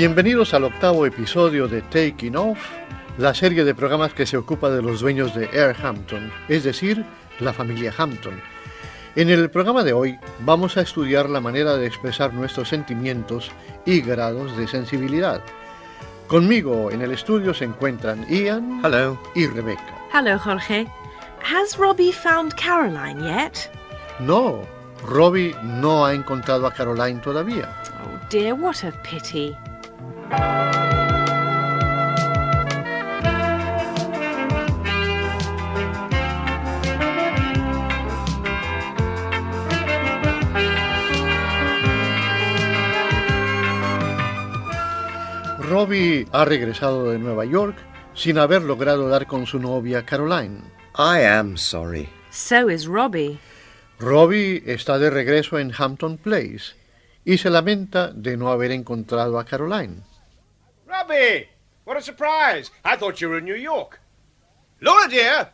Bienvenidos 0.00 0.54
al 0.54 0.64
octavo 0.64 1.04
episodio 1.04 1.68
de 1.68 1.82
Taking 1.82 2.34
Off, 2.34 2.58
la 3.18 3.34
serie 3.34 3.64
de 3.64 3.74
programas 3.74 4.14
que 4.14 4.24
se 4.24 4.38
ocupa 4.38 4.70
de 4.70 4.80
los 4.80 5.02
dueños 5.02 5.34
de 5.34 5.50
Air 5.52 5.76
Hampton, 5.82 6.32
es 6.48 6.64
decir, 6.64 7.04
la 7.38 7.52
familia 7.52 7.92
Hampton. 7.94 8.40
En 9.14 9.28
el 9.28 9.50
programa 9.50 9.84
de 9.84 9.92
hoy 9.92 10.18
vamos 10.38 10.78
a 10.78 10.80
estudiar 10.80 11.28
la 11.28 11.42
manera 11.42 11.76
de 11.76 11.86
expresar 11.86 12.32
nuestros 12.32 12.70
sentimientos 12.70 13.50
y 13.84 14.00
grados 14.00 14.56
de 14.56 14.66
sensibilidad. 14.68 15.42
Conmigo 16.28 16.90
en 16.90 17.02
el 17.02 17.10
estudio 17.12 17.52
se 17.52 17.66
encuentran 17.66 18.26
Ian 18.26 18.80
Hello. 18.82 19.20
y 19.34 19.48
Rebecca. 19.48 19.94
Hello, 20.14 20.38
Jorge. 20.38 20.86
Has 21.44 21.76
Robbie 21.76 22.12
found 22.12 22.54
Caroline 22.54 23.20
yet? 23.20 23.70
No, 24.18 24.62
Robbie 25.06 25.54
no 25.62 26.06
ha 26.06 26.14
encontrado 26.14 26.66
a 26.66 26.72
Caroline 26.72 27.20
todavía. 27.20 27.68
Oh 28.02 28.18
dear, 28.30 28.54
what 28.54 28.82
a 28.82 28.92
pity. 29.02 29.54
Robbie 45.70 46.26
ha 46.32 46.44
regresado 46.44 47.10
de 47.10 47.18
Nueva 47.18 47.44
York 47.44 47.76
sin 48.12 48.38
haber 48.38 48.62
logrado 48.62 49.08
dar 49.08 49.26
con 49.26 49.46
su 49.46 49.58
novia 49.58 50.04
Caroline. 50.04 50.62
I 50.98 51.22
am 51.22 51.56
sorry. 51.56 52.08
So 52.30 52.68
is 52.68 52.86
Robbie. 52.86 53.38
Robbie 53.98 54.62
está 54.66 54.98
de 54.98 55.10
regreso 55.10 55.58
en 55.58 55.72
Hampton 55.76 56.18
Place 56.18 56.74
y 57.30 57.38
se 57.38 57.48
lamenta 57.48 58.08
de 58.12 58.36
no 58.36 58.50
haber 58.50 58.72
encontrado 58.72 59.38
a 59.38 59.44
Caroline. 59.44 60.02
Robbie! 60.84 61.48
What 61.84 61.96
a 61.96 62.02
surprise! 62.02 62.72
I 62.84 62.96
thought 62.96 63.20
you 63.20 63.28
were 63.28 63.38
in 63.38 63.44
New 63.44 63.54
York. 63.54 64.00
Laura, 64.80 65.08
dear! 65.08 65.50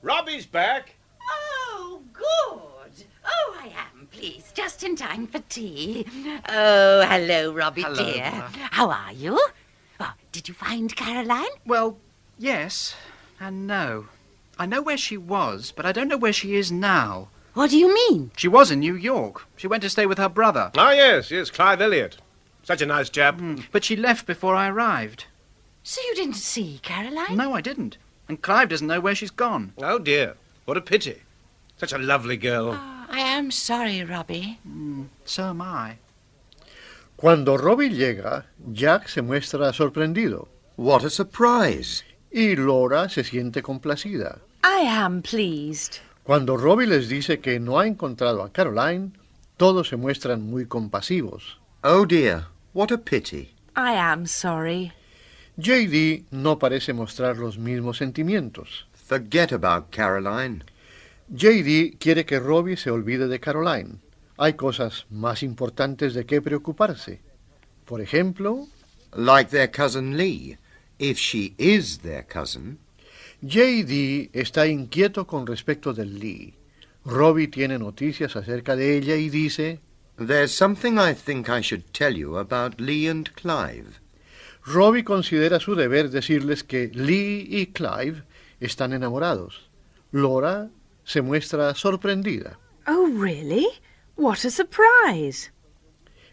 Robbie's 0.00 0.46
back. 0.46 0.94
Oh, 1.20 2.00
good. 2.12 3.04
Oh, 3.26 3.58
I 3.60 3.66
am 3.66 4.06
pleased. 4.12 4.54
Just 4.54 4.84
in 4.84 4.94
time 4.94 5.26
for 5.26 5.40
tea. 5.48 6.06
Oh, 6.48 7.04
hello, 7.04 7.52
Robbie, 7.52 7.82
Hello, 7.82 7.96
dear. 7.96 8.30
Ma. 8.30 8.48
How 8.70 8.90
are 8.90 9.12
you? 9.12 9.40
Oh, 9.98 10.12
did 10.30 10.46
you 10.46 10.54
find 10.54 10.94
Caroline? 10.94 11.50
Well, 11.66 11.98
yes 12.38 12.94
and 13.40 13.66
no. 13.66 14.06
I 14.56 14.66
know 14.66 14.82
where 14.82 14.96
she 14.96 15.16
was, 15.16 15.72
but 15.74 15.84
I 15.84 15.90
don't 15.90 16.06
know 16.06 16.16
where 16.16 16.32
she 16.32 16.54
is 16.54 16.70
now. 16.70 17.30
What 17.54 17.70
do 17.70 17.76
you 17.78 17.92
mean? 17.92 18.30
She 18.36 18.48
was 18.48 18.70
in 18.70 18.80
New 18.80 18.94
York. 18.94 19.46
She 19.56 19.66
went 19.66 19.82
to 19.82 19.90
stay 19.90 20.06
with 20.06 20.18
her 20.18 20.28
brother. 20.28 20.70
Ah, 20.76 20.92
yes, 20.92 21.30
yes, 21.30 21.50
Clive 21.50 21.80
Elliot. 21.80 22.16
Such 22.62 22.82
a 22.82 22.86
nice 22.86 23.08
chap. 23.10 23.38
Hmm, 23.38 23.56
but 23.72 23.84
she 23.84 23.96
left 23.96 24.26
before 24.26 24.54
I 24.54 24.68
arrived. 24.68 25.24
So 25.82 26.00
you 26.06 26.14
didn't 26.14 26.36
see 26.36 26.80
Caroline? 26.82 27.36
No, 27.36 27.54
I 27.54 27.60
didn't. 27.60 27.96
And 28.28 28.40
Clive 28.42 28.68
doesn't 28.68 28.86
know 28.86 29.00
where 29.00 29.14
she's 29.14 29.30
gone. 29.30 29.72
Oh, 29.78 29.98
dear. 29.98 30.34
What 30.66 30.76
a 30.76 30.82
pity. 30.82 31.22
Such 31.78 31.92
a 31.92 31.98
lovely 31.98 32.36
girl. 32.36 32.70
Oh, 32.74 33.06
I 33.10 33.20
am 33.20 33.50
sorry, 33.50 34.04
Robbie. 34.04 34.58
Hmm, 34.64 35.04
so 35.24 35.44
am 35.44 35.62
I. 35.62 35.96
Cuando 37.16 37.56
Robbie 37.56 37.88
llega, 37.90 38.44
Jack 38.72 39.08
se 39.08 39.22
muestra 39.22 39.72
sorprendido 39.72 40.46
What 40.76 41.04
a 41.04 41.10
surprise. 41.10 42.04
y 42.30 42.54
Laura 42.54 43.08
se 43.08 43.24
siente 43.24 43.62
complacida. 43.62 44.38
I 44.62 44.82
am 44.86 45.22
pleased. 45.22 45.98
Cuando 46.28 46.58
Robbie 46.58 46.86
les 46.86 47.08
dice 47.08 47.40
que 47.40 47.58
no 47.58 47.78
ha 47.78 47.86
encontrado 47.86 48.42
a 48.42 48.52
Caroline, 48.52 49.12
todos 49.56 49.88
se 49.88 49.96
muestran 49.96 50.42
muy 50.42 50.66
compasivos. 50.66 51.58
Oh 51.82 52.04
dear, 52.04 52.48
what 52.74 52.92
a 52.92 52.98
pity. 52.98 53.54
I 53.74 53.96
am 53.96 54.26
sorry. 54.26 54.92
JD 55.56 56.26
no 56.30 56.58
parece 56.58 56.92
mostrar 56.92 57.38
los 57.38 57.56
mismos 57.56 57.96
sentimientos. 57.96 58.86
Forget 58.92 59.54
about 59.54 59.88
Caroline. 59.88 60.64
JD 61.30 61.96
quiere 61.98 62.26
que 62.26 62.38
Robbie 62.38 62.76
se 62.76 62.90
olvide 62.90 63.26
de 63.26 63.40
Caroline. 63.40 64.00
Hay 64.36 64.52
cosas 64.52 65.06
más 65.08 65.42
importantes 65.42 66.12
de 66.12 66.26
qué 66.26 66.42
preocuparse. 66.42 67.22
Por 67.86 68.02
ejemplo, 68.02 68.66
Like 69.16 69.50
their 69.50 69.70
cousin 69.70 70.18
Lee. 70.18 70.58
If 70.98 71.16
she 71.16 71.54
is 71.56 72.00
their 72.00 72.26
cousin, 72.26 72.80
JD 73.40 74.30
está 74.32 74.66
inquieto 74.66 75.26
con 75.26 75.46
respecto 75.46 75.92
de 75.92 76.04
Lee. 76.04 76.54
Robbie 77.04 77.46
tiene 77.46 77.78
noticias 77.78 78.34
acerca 78.34 78.74
de 78.74 78.96
ella 78.96 79.14
y 79.14 79.30
dice, 79.30 79.80
there's 80.16 80.50
something 80.50 80.98
I 80.98 81.14
think 81.14 81.48
I 81.48 81.62
should 81.62 81.84
tell 81.92 82.16
you 82.16 82.36
about 82.36 82.80
Lee 82.80 83.08
and 83.08 83.30
Clive. 83.34 84.00
Robbie 84.66 85.04
considera 85.04 85.60
su 85.60 85.76
deber 85.76 86.10
decirles 86.10 86.64
que 86.64 86.88
Lee 86.88 87.46
y 87.48 87.66
Clive 87.66 88.24
están 88.58 88.92
enamorados. 88.92 89.70
Laura 90.10 90.68
se 91.04 91.22
muestra 91.22 91.74
sorprendida. 91.76 92.58
Oh, 92.88 93.06
really? 93.06 93.68
What 94.16 94.44
a 94.44 94.50
surprise. 94.50 95.52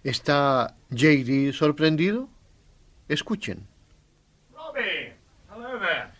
¿Está 0.03 0.75
JD 0.89 1.53
sorprendido? 1.53 2.29
Escuchen. 3.07 3.67
Robbie! 4.53 5.13
Hello 5.51 5.79
there. 5.79 6.14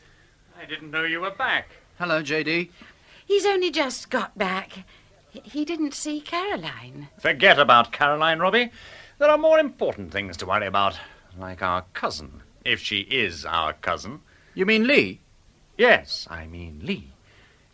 I 0.65 0.67
didn't 0.67 0.89
know 0.89 1.03
you 1.03 1.21
were 1.21 1.29
back. 1.29 1.69
Hello, 1.99 2.23
JD. 2.23 2.71
He's 3.27 3.45
only 3.45 3.69
just 3.69 4.09
got 4.09 4.35
back. 4.35 4.79
He- 5.29 5.41
He 5.41 5.63
didn't 5.63 5.93
see 5.93 6.19
Caroline. 6.19 7.09
Forget 7.19 7.59
about 7.59 7.91
Caroline, 7.91 8.39
Robbie. 8.39 8.71
There 9.19 9.29
are 9.29 9.37
more 9.37 9.59
important 9.59 10.11
things 10.11 10.35
to 10.37 10.47
worry 10.47 10.65
about, 10.65 10.97
like 11.37 11.61
our 11.61 11.83
cousin, 11.93 12.41
if 12.65 12.79
she 12.81 13.01
is 13.01 13.45
our 13.45 13.73
cousin. 13.73 14.21
You 14.55 14.65
mean 14.65 14.87
Lee? 14.87 15.19
Yes, 15.77 16.25
I 16.31 16.47
mean 16.47 16.79
Lee. 16.81 17.11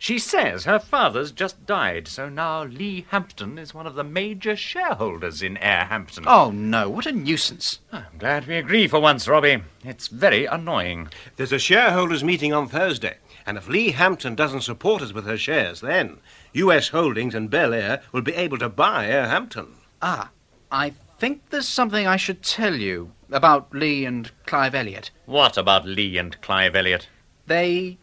She 0.02 0.18
says 0.18 0.64
her 0.64 0.80
father's 0.80 1.30
just 1.30 1.64
died, 1.64 2.08
so 2.08 2.28
now 2.28 2.64
Lee 2.64 3.06
Hampton 3.10 3.56
is 3.56 3.72
one 3.72 3.86
of 3.86 3.94
the 3.94 4.02
major 4.02 4.56
shareholders 4.56 5.42
in 5.42 5.56
Air 5.58 5.84
Hampton. 5.84 6.24
Oh, 6.26 6.50
no, 6.50 6.90
what 6.90 7.06
a 7.06 7.12
nuisance. 7.12 7.78
I'm 7.92 8.18
glad 8.18 8.48
we 8.48 8.56
agree 8.56 8.88
for 8.88 8.98
once, 8.98 9.28
Robbie. 9.28 9.62
It's 9.84 10.08
very 10.08 10.44
annoying. 10.44 11.10
There's 11.36 11.52
a 11.52 11.58
shareholders' 11.60 12.24
meeting 12.24 12.52
on 12.52 12.66
Thursday, 12.66 13.18
and 13.46 13.56
if 13.56 13.68
Lee 13.68 13.92
Hampton 13.92 14.34
doesn't 14.34 14.62
support 14.62 15.02
us 15.02 15.12
with 15.12 15.24
her 15.24 15.38
shares, 15.38 15.82
then 15.82 16.18
U.S. 16.52 16.88
Holdings 16.88 17.36
and 17.36 17.48
Bel 17.48 17.72
Air 17.72 18.02
will 18.10 18.22
be 18.22 18.34
able 18.34 18.58
to 18.58 18.68
buy 18.68 19.06
Air 19.06 19.28
Hampton. 19.28 19.68
Ah, 20.02 20.30
I 20.72 20.94
think 21.20 21.48
there's 21.50 21.68
something 21.68 22.08
I 22.08 22.16
should 22.16 22.42
tell 22.42 22.74
you 22.74 23.12
about 23.30 23.72
Lee 23.72 24.04
and 24.04 24.32
Clive 24.46 24.74
Elliot. 24.74 25.12
What 25.26 25.56
about 25.56 25.86
Lee 25.86 26.18
and 26.18 26.40
Clive 26.40 26.74
Elliot? 26.74 27.06
They 27.46 27.98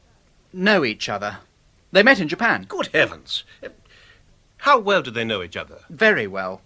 know 0.54 0.86
each 0.86 1.10
other. 1.10 1.40
They 1.92 2.04
met 2.04 2.20
in 2.20 2.28
Japan. 2.28 2.66
Good 2.68 2.90
heavens! 2.94 3.44
How 4.58 4.78
well 4.78 5.02
do 5.02 5.10
they 5.10 5.24
know 5.24 5.42
each 5.42 5.58
other? 5.58 5.80
Very 5.90 6.28
well. 6.28 6.62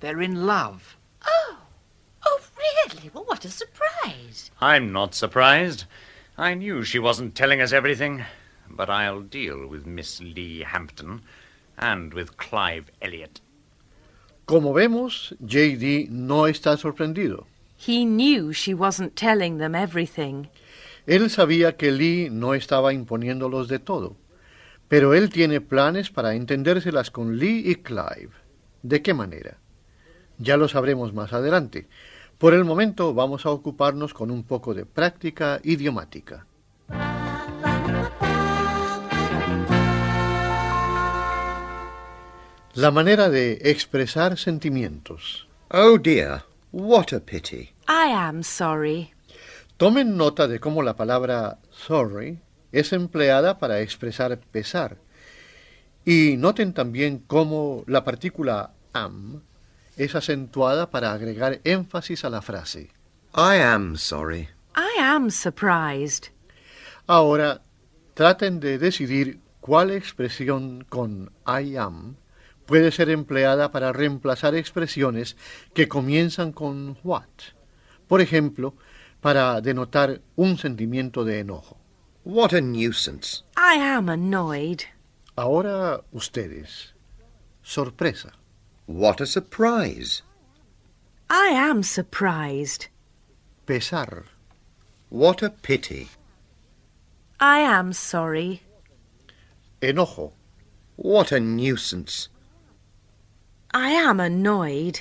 They're 0.00 0.20
in 0.20 0.46
love. 0.46 0.96
Oh, 1.26 1.58
oh, 2.26 2.40
really? 2.58 3.10
Well, 3.12 3.24
what 3.24 3.44
a 3.44 3.50
surprise. 3.50 4.50
I'm 4.60 4.92
not 4.92 5.14
surprised. 5.14 5.84
I 6.36 6.54
knew 6.54 6.82
she 6.82 6.98
wasn't 6.98 7.34
telling 7.34 7.60
us 7.60 7.72
everything. 7.72 8.24
But 8.68 8.90
I'll 8.90 9.20
deal 9.20 9.66
with 9.66 9.86
Miss 9.86 10.20
Lee 10.20 10.64
Hampton 10.66 11.22
and 11.78 12.12
with 12.14 12.36
Clive 12.36 12.90
Elliot. 13.00 13.40
Como 14.46 14.72
vemos, 14.72 15.32
JD 15.44 16.10
no 16.10 16.42
está 16.42 16.76
sorprendido. 16.76 17.44
He 17.76 18.04
knew 18.04 18.52
she 18.52 18.74
wasn't 18.74 19.16
telling 19.16 19.58
them 19.58 19.74
everything. 19.74 20.48
Él 21.06 21.28
sabía 21.30 21.76
que 21.76 21.92
Lee 21.92 22.30
no 22.30 22.54
estaba 22.54 22.92
imponiéndolos 22.92 23.68
de 23.68 23.78
todo, 23.78 24.16
pero 24.88 25.14
él 25.14 25.30
tiene 25.30 25.60
planes 25.60 26.10
para 26.10 26.34
entendérselas 26.34 27.10
con 27.10 27.38
Lee 27.38 27.62
y 27.64 27.76
Clive. 27.76 28.30
¿De 28.82 29.02
qué 29.02 29.14
manera? 29.14 29.58
Ya 30.38 30.56
lo 30.56 30.68
sabremos 30.68 31.12
más 31.14 31.32
adelante. 31.32 31.88
Por 32.38 32.54
el 32.54 32.64
momento 32.64 33.14
vamos 33.14 33.46
a 33.46 33.50
ocuparnos 33.50 34.12
con 34.12 34.30
un 34.30 34.44
poco 34.44 34.74
de 34.74 34.84
práctica 34.84 35.60
idiomática. 35.62 36.46
La 42.74 42.90
manera 42.90 43.30
de 43.30 43.52
expresar 43.62 44.36
sentimientos. 44.36 45.46
Oh 45.70 45.96
dear, 45.96 46.44
what 46.72 47.12
a 47.12 47.20
pity. 47.20 47.72
I 47.88 48.10
am 48.12 48.42
sorry. 48.42 49.12
Tomen 49.76 50.16
nota 50.16 50.48
de 50.48 50.58
cómo 50.58 50.82
la 50.82 50.96
palabra 50.96 51.58
sorry 51.70 52.40
es 52.74 52.92
empleada 52.92 53.58
para 53.58 53.80
expresar 53.80 54.36
pesar. 54.38 54.98
Y 56.04 56.36
noten 56.36 56.74
también 56.74 57.18
cómo 57.18 57.84
la 57.86 58.02
partícula 58.04 58.72
am 58.92 59.42
es 59.96 60.16
acentuada 60.16 60.90
para 60.90 61.12
agregar 61.12 61.60
énfasis 61.62 62.24
a 62.24 62.30
la 62.30 62.42
frase. 62.42 62.90
I 63.36 63.60
am 63.62 63.96
sorry. 63.96 64.48
I 64.76 65.00
am 65.00 65.30
surprised. 65.30 66.32
Ahora, 67.06 67.62
traten 68.14 68.58
de 68.58 68.78
decidir 68.78 69.38
cuál 69.60 69.92
expresión 69.92 70.84
con 70.88 71.30
I 71.46 71.76
am 71.76 72.16
puede 72.66 72.90
ser 72.90 73.08
empleada 73.08 73.70
para 73.70 73.92
reemplazar 73.92 74.56
expresiones 74.56 75.36
que 75.74 75.86
comienzan 75.86 76.50
con 76.50 76.98
what. 77.04 77.28
Por 78.08 78.20
ejemplo, 78.20 78.74
para 79.20 79.60
denotar 79.60 80.22
un 80.34 80.58
sentimiento 80.58 81.24
de 81.24 81.38
enojo. 81.38 81.83
What 82.24 82.54
a 82.54 82.62
nuisance. 82.62 83.42
I 83.54 83.74
am 83.74 84.08
annoyed. 84.08 84.86
Ahora 85.36 86.00
ustedes. 86.10 86.92
Sorpresa. 87.62 88.32
What 88.86 89.20
a 89.20 89.26
surprise. 89.26 90.22
I 91.28 91.48
am 91.48 91.82
surprised. 91.82 92.86
Pesar. 93.66 94.24
What 95.10 95.42
a 95.42 95.50
pity. 95.50 96.08
I 97.40 97.58
am 97.58 97.92
sorry. 97.92 98.62
Enojo. 99.82 100.32
What 100.96 101.30
a 101.30 101.40
nuisance. 101.40 102.28
I 103.74 103.90
am 103.90 104.18
annoyed. 104.18 105.00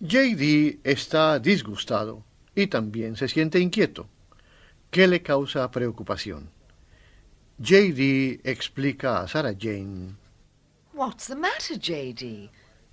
JD 0.00 0.78
está 0.84 1.40
disgustado 1.40 2.22
y 2.54 2.68
también 2.68 3.16
se 3.16 3.26
siente 3.26 3.58
inquieto. 3.58 4.06
¿Qué 4.92 5.06
le 5.06 5.22
causa 5.22 5.70
preocupación? 5.70 6.50
JD 7.58 8.42
explica 8.44 9.22
a 9.22 9.26
Sarah 9.26 9.54
Jane. 9.58 10.18
What's 10.92 11.28
the 11.28 11.34
matter, 11.34 11.78
J.D.? 11.78 12.50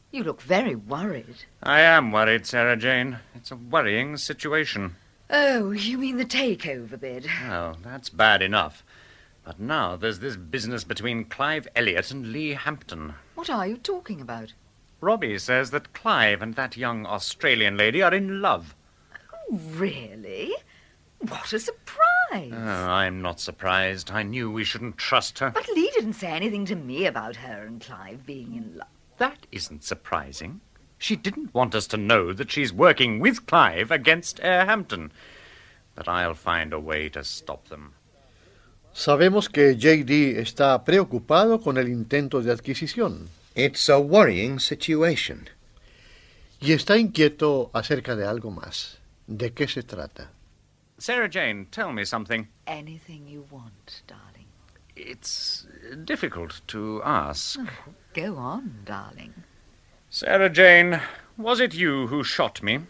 You 0.10 0.24
look 0.24 0.42
very 0.42 0.76
worried. 0.76 1.44
I 1.62 1.82
am 1.82 2.14
worried, 2.14 2.46
Sarah 2.46 2.78
Jane. 2.78 3.20
It's 3.36 3.52
a 3.52 3.58
worrying 3.58 4.16
situation. 4.16 4.96
Oh, 5.30 5.72
you 5.72 5.98
mean 5.98 6.16
the 6.16 6.24
takeover 6.24 6.98
bid? 6.98 7.28
Oh, 7.50 7.76
that's 7.84 8.08
bad 8.08 8.42
enough. 8.42 8.82
But 9.44 9.60
now 9.60 9.98
there's 9.98 10.20
this 10.20 10.38
business 10.38 10.86
between 10.86 11.26
Clive 11.26 11.68
Elliot 11.76 12.12
and 12.12 12.32
Lee 12.32 12.52
Hampton. 12.52 13.16
What 13.36 13.50
are 13.50 13.68
you 13.68 13.76
talking 13.76 14.22
about? 14.22 14.54
Robbie 15.02 15.38
says 15.38 15.72
that 15.72 15.92
Clive 15.92 16.42
and 16.42 16.56
that 16.56 16.78
young 16.78 17.06
Australian 17.06 17.76
lady 17.76 18.02
are 18.02 18.14
in 18.14 18.40
love. 18.40 18.74
Oh, 19.34 19.58
really? 19.76 20.54
What 21.28 21.52
a 21.54 21.60
surprise! 21.60 22.54
Oh, 22.54 22.88
I'm 22.90 23.22
not 23.22 23.40
surprised. 23.40 24.10
I 24.12 24.24
knew 24.24 24.50
we 24.52 24.64
shouldn't 24.64 24.98
trust 24.98 25.40
her. 25.40 25.50
But 25.52 25.68
Lee 25.76 25.92
didn't 25.96 26.14
say 26.14 26.28
anything 26.32 26.66
to 26.66 26.76
me 26.76 27.06
about 27.06 27.36
her 27.38 27.66
and 27.66 27.82
Clive 27.82 28.26
being 28.26 28.56
in 28.56 28.78
love. 28.78 28.88
That 29.18 29.46
isn't 29.52 29.84
surprising. 29.84 30.62
She 30.98 31.16
didn't 31.16 31.54
want 31.54 31.76
us 31.76 31.88
to 31.88 31.98
know 31.98 32.34
that 32.34 32.52
she's 32.52 32.72
working 32.74 33.20
with 33.20 33.46
Clive 33.48 33.92
against 33.92 34.40
Air 34.44 34.66
Hampton. 34.66 35.12
But 35.96 36.08
I'll 36.08 36.34
find 36.36 36.72
a 36.74 36.80
way 36.80 37.10
to 37.10 37.24
stop 37.24 37.68
them. 37.70 37.94
Sabemos 38.94 39.50
que 39.52 39.76
JD 39.76 40.38
está 40.40 40.84
preocupado 40.84 41.62
con 41.62 41.78
el 41.78 41.88
intento 41.90 42.42
de 42.42 42.52
adquisición 42.52 43.30
It's 43.56 43.88
a 43.90 44.00
worrying 44.00 44.60
situation. 44.60 45.50
y 46.62 46.74
está 46.74 46.98
inquieto 46.98 47.70
acerca 47.74 48.16
de 48.16 48.26
algo 48.26 48.52
más. 48.52 48.98
¿De 49.28 49.52
qué 49.54 49.68
se 49.68 49.84
trata? 49.84 50.32
Sarah 51.00 51.30
Jane, 51.30 51.68
tell 51.72 51.94
me 51.94 52.04
something. 52.04 52.50
Anything 52.68 53.26
you 53.26 53.46
want, 53.50 54.04
darling. 54.06 54.48
It's 54.98 55.66
difficult 56.04 56.60
to 56.68 57.02
ask. 57.06 57.58
Oh, 57.58 57.94
go 58.14 58.36
on, 58.36 58.80
darling. 58.84 59.34
Sarah 60.10 60.50
Jane, 60.50 61.00
was 61.38 61.62
it 61.62 61.74
you 61.74 62.08
who 62.08 62.22
shot 62.24 62.62
me? 62.62 62.82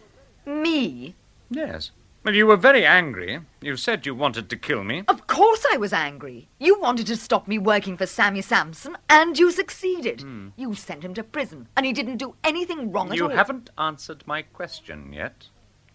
Me? 0.44 1.14
Yes. 1.52 1.92
Well, 2.24 2.34
you 2.34 2.48
were 2.48 2.58
very 2.58 2.84
angry. 2.84 3.40
You 3.62 3.78
said 3.78 4.08
you 4.08 4.16
wanted 4.16 4.50
to 4.50 4.58
kill 4.58 4.84
me. 4.84 5.04
Of 5.08 5.28
course 5.28 5.64
I 5.72 5.78
was 5.78 5.94
angry. 5.94 6.50
You 6.60 6.80
wanted 6.80 7.06
to 7.08 7.16
stop 7.16 7.48
me 7.48 7.60
working 7.60 7.96
for 7.96 8.08
Sammy 8.08 8.42
Sampson, 8.42 8.98
and 9.08 9.38
you 9.38 9.52
succeeded. 9.52 10.22
Hmm. 10.22 10.50
You 10.58 10.74
sent 10.74 11.06
him 11.06 11.14
to 11.14 11.24
prison, 11.24 11.68
and 11.78 11.86
he 11.86 11.94
didn't 11.94 12.18
do 12.18 12.36
anything 12.44 12.92
wrong 12.92 13.08
at 13.08 13.22
all. 13.22 13.30
You 13.30 13.36
haven't 13.38 13.70
answered 13.78 14.26
my 14.26 14.42
question 14.42 15.14
yet. 15.14 15.48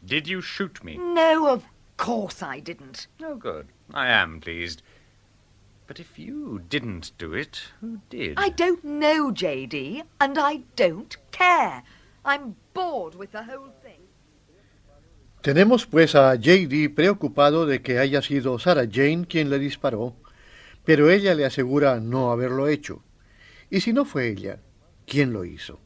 Did 0.05 0.29
you 0.29 0.41
shoot 0.41 0.85
me? 0.85 0.97
No, 0.97 1.49
of 1.49 1.65
course 1.97 2.43
I 2.43 2.61
didn't. 2.61 3.07
Oh, 3.23 3.37
good. 3.37 3.67
I 3.93 4.09
am 4.09 4.41
pleased. 4.41 4.83
But 5.87 6.01
if 6.01 6.19
you 6.19 6.63
didn't 6.69 7.13
do 7.19 7.35
it, 7.35 7.61
who 7.81 8.01
did? 8.09 8.35
I 8.39 8.49
don't 8.49 8.85
know, 8.85 9.31
J.D., 9.31 10.03
and 10.21 10.39
I 10.39 10.63
don't 10.77 11.17
care. 11.31 11.83
I'm 12.25 12.57
bored 12.73 13.15
with 13.15 13.33
the 13.33 13.45
whole 13.45 13.73
thing. 13.83 14.01
Tenemos 15.43 15.85
pues 15.85 16.15
a 16.15 16.37
JD 16.37 16.95
preocupado 16.95 17.67
de 17.67 17.83
que 17.83 17.99
haya 17.99 18.23
sido 18.23 18.59
Sarah 18.59 18.89
Jane 18.91 19.27
quien 19.27 19.51
le 19.51 19.59
disparó, 19.59 20.17
pero 20.87 21.11
ella 21.11 21.35
le 21.35 21.45
asegura 21.45 22.01
no 22.01 22.33
haberlo 22.33 22.67
hecho. 22.67 23.03
Y 23.69 23.83
si 23.83 23.93
no 23.93 24.07
fue 24.07 24.29
ella, 24.29 24.61
¿quién 25.07 25.35
lo 25.35 25.45
hizo? 25.45 25.81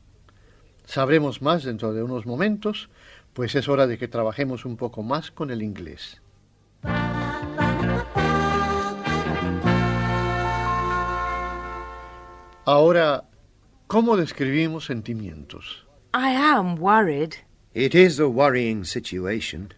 Sabremos 0.84 1.42
más 1.42 1.64
dentro 1.64 1.92
de 1.92 2.04
unos 2.04 2.24
momentos, 2.24 2.88
pues 3.32 3.54
es 3.54 3.68
hora 3.68 3.86
de 3.86 3.98
que 3.98 4.08
trabajemos 4.08 4.64
un 4.64 4.76
poco 4.76 5.02
más 5.02 5.30
con 5.30 5.50
el 5.50 5.62
inglés. 5.62 6.20
Ahora, 12.64 13.24
¿cómo 13.86 14.16
describimos 14.16 14.84
sentimientos? 14.84 15.86
I 16.12 16.34
am 16.36 16.78
worried. 16.78 17.34
It 17.74 17.94
is 17.94 18.20
a 18.20 18.26
worrying 18.26 18.84
situation. 18.84 19.72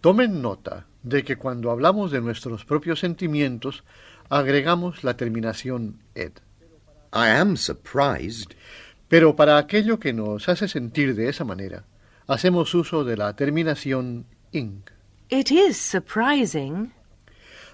Tomen 0.00 0.40
nota 0.40 0.86
de 1.02 1.22
que 1.24 1.36
cuando 1.36 1.70
hablamos 1.70 2.10
de 2.10 2.20
nuestros 2.20 2.64
propios 2.64 3.00
sentimientos, 3.00 3.84
agregamos 4.30 5.04
la 5.04 5.16
terminación 5.16 5.98
ed. 6.14 6.32
I 7.12 7.28
am 7.38 7.56
surprised. 7.56 8.54
Pero 9.08 9.34
para 9.34 9.58
aquello 9.58 9.98
que 9.98 10.12
nos 10.12 10.48
hace 10.48 10.68
sentir 10.68 11.14
de 11.14 11.28
esa 11.28 11.44
manera, 11.44 11.84
hacemos 12.30 12.72
uso 12.74 13.02
de 13.02 13.16
la 13.16 13.34
terminación 13.34 14.24
ing. 14.52 14.82
It 15.28 15.50
is 15.50 15.76
surprising. 15.76 16.92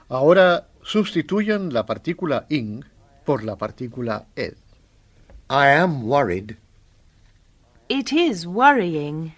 Ahora 0.08 0.68
sustituyan 0.82 1.72
la 1.72 1.84
partícula 1.84 2.46
ing 2.48 2.82
por 3.24 3.44
la 3.44 3.56
partícula 3.56 4.26
ed. 4.34 4.56
I 5.50 5.68
am 5.68 6.08
worried. 6.08 6.56
It 7.88 8.12
is 8.12 8.46
worrying. 8.46 9.34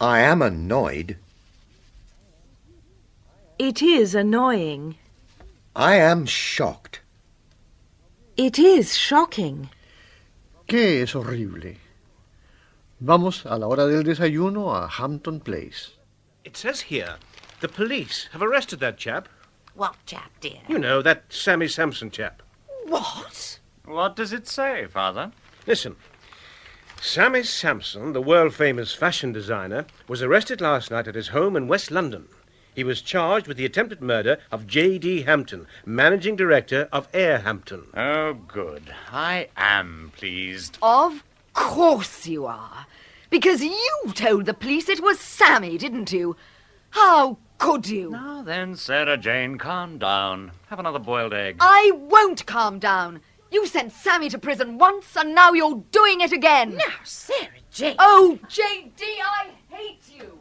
I 0.00 0.20
am 0.20 0.40
annoyed. 0.42 1.18
It 3.58 3.82
is 3.82 4.14
annoying. 4.14 4.96
I 5.76 5.96
am 5.96 6.24
shocked. 6.24 7.00
It 8.36 8.58
is 8.58 8.96
shocking. 8.96 9.68
¿Qué 10.66 11.02
es 11.02 11.14
horrible? 11.14 11.76
Vamos 13.02 13.46
a 13.46 13.56
la 13.56 13.66
hora 13.66 13.86
del 13.86 14.02
desayuno 14.04 14.74
a 14.76 14.86
Hampton 14.86 15.40
Place. 15.40 15.92
It 16.44 16.54
says 16.54 16.82
here 16.82 17.16
the 17.60 17.68
police 17.68 18.28
have 18.32 18.42
arrested 18.42 18.80
that 18.80 18.98
chap. 18.98 19.26
What 19.74 19.96
chap, 20.04 20.30
dear? 20.40 20.60
You 20.68 20.78
know, 20.78 21.00
that 21.00 21.24
Sammy 21.30 21.66
Sampson 21.66 22.10
chap. 22.10 22.42
What? 22.84 23.58
What 23.86 24.16
does 24.16 24.34
it 24.34 24.46
say, 24.46 24.86
Father? 24.86 25.32
Listen. 25.66 25.96
Sammy 27.00 27.42
Sampson, 27.42 28.12
the 28.12 28.20
world 28.20 28.54
famous 28.54 28.92
fashion 28.92 29.32
designer, 29.32 29.86
was 30.06 30.22
arrested 30.22 30.60
last 30.60 30.90
night 30.90 31.08
at 31.08 31.14
his 31.14 31.28
home 31.28 31.56
in 31.56 31.68
West 31.68 31.90
London. 31.90 32.28
He 32.74 32.84
was 32.84 33.00
charged 33.00 33.46
with 33.46 33.56
the 33.56 33.64
attempted 33.64 34.02
murder 34.02 34.36
of 34.52 34.66
J.D. 34.66 35.22
Hampton, 35.22 35.66
managing 35.86 36.36
director 36.36 36.90
of 36.92 37.08
Air 37.14 37.38
Hampton. 37.38 37.86
Oh, 37.94 38.34
good. 38.34 38.94
I 39.10 39.48
am 39.56 40.12
pleased. 40.14 40.76
Of 40.82 41.24
course 41.54 42.26
you 42.26 42.46
are. 42.46 42.86
Because 43.30 43.62
you 43.62 44.12
told 44.14 44.46
the 44.46 44.54
police 44.54 44.88
it 44.88 45.00
was 45.00 45.20
Sammy, 45.20 45.78
didn't 45.78 46.10
you? 46.10 46.36
How 46.90 47.38
could 47.58 47.86
you? 47.86 48.10
Now 48.10 48.42
then, 48.42 48.74
Sarah 48.74 49.16
Jane, 49.16 49.56
calm 49.56 49.98
down. 49.98 50.50
Have 50.66 50.80
another 50.80 50.98
boiled 50.98 51.32
egg. 51.32 51.56
I 51.60 51.92
won't 51.94 52.44
calm 52.46 52.80
down. 52.80 53.20
You 53.52 53.66
sent 53.66 53.92
Sammy 53.92 54.28
to 54.30 54.38
prison 54.38 54.78
once, 54.78 55.16
and 55.16 55.32
now 55.34 55.52
you're 55.52 55.82
doing 55.92 56.20
it 56.20 56.32
again. 56.32 56.76
Now, 56.76 56.98
Sarah 57.04 57.62
Jane. 57.70 57.96
Oh, 58.00 58.38
J.D., 58.48 59.04
I 59.04 59.50
hate 59.68 60.02
you. 60.08 60.38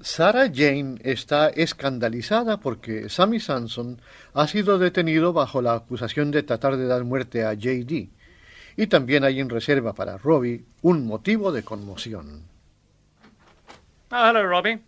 Sarah 0.00 0.48
Jane 0.48 0.98
está 1.04 1.48
escandalizada 1.48 2.58
porque 2.58 3.08
Sammy 3.08 3.40
Sampson 3.40 4.00
ha 4.34 4.46
sido 4.46 4.78
detenido 4.78 5.32
bajo 5.32 5.62
la 5.62 5.74
acusación 5.74 6.30
de 6.30 6.42
tratar 6.42 6.76
de 6.76 6.86
dar 6.86 7.04
muerte 7.04 7.44
a 7.44 7.54
J.D. 7.54 8.10
Y 8.76 8.86
también 8.86 9.24
hay 9.24 9.40
en 9.40 9.48
reserva 9.48 9.94
para 9.94 10.18
Robbie 10.18 10.64
un 10.82 11.06
motivo 11.06 11.50
de 11.50 11.62
conmoción. 11.62 12.42
Oh, 14.12 14.28
hello, 14.28 14.44
Robbie. 14.44 14.78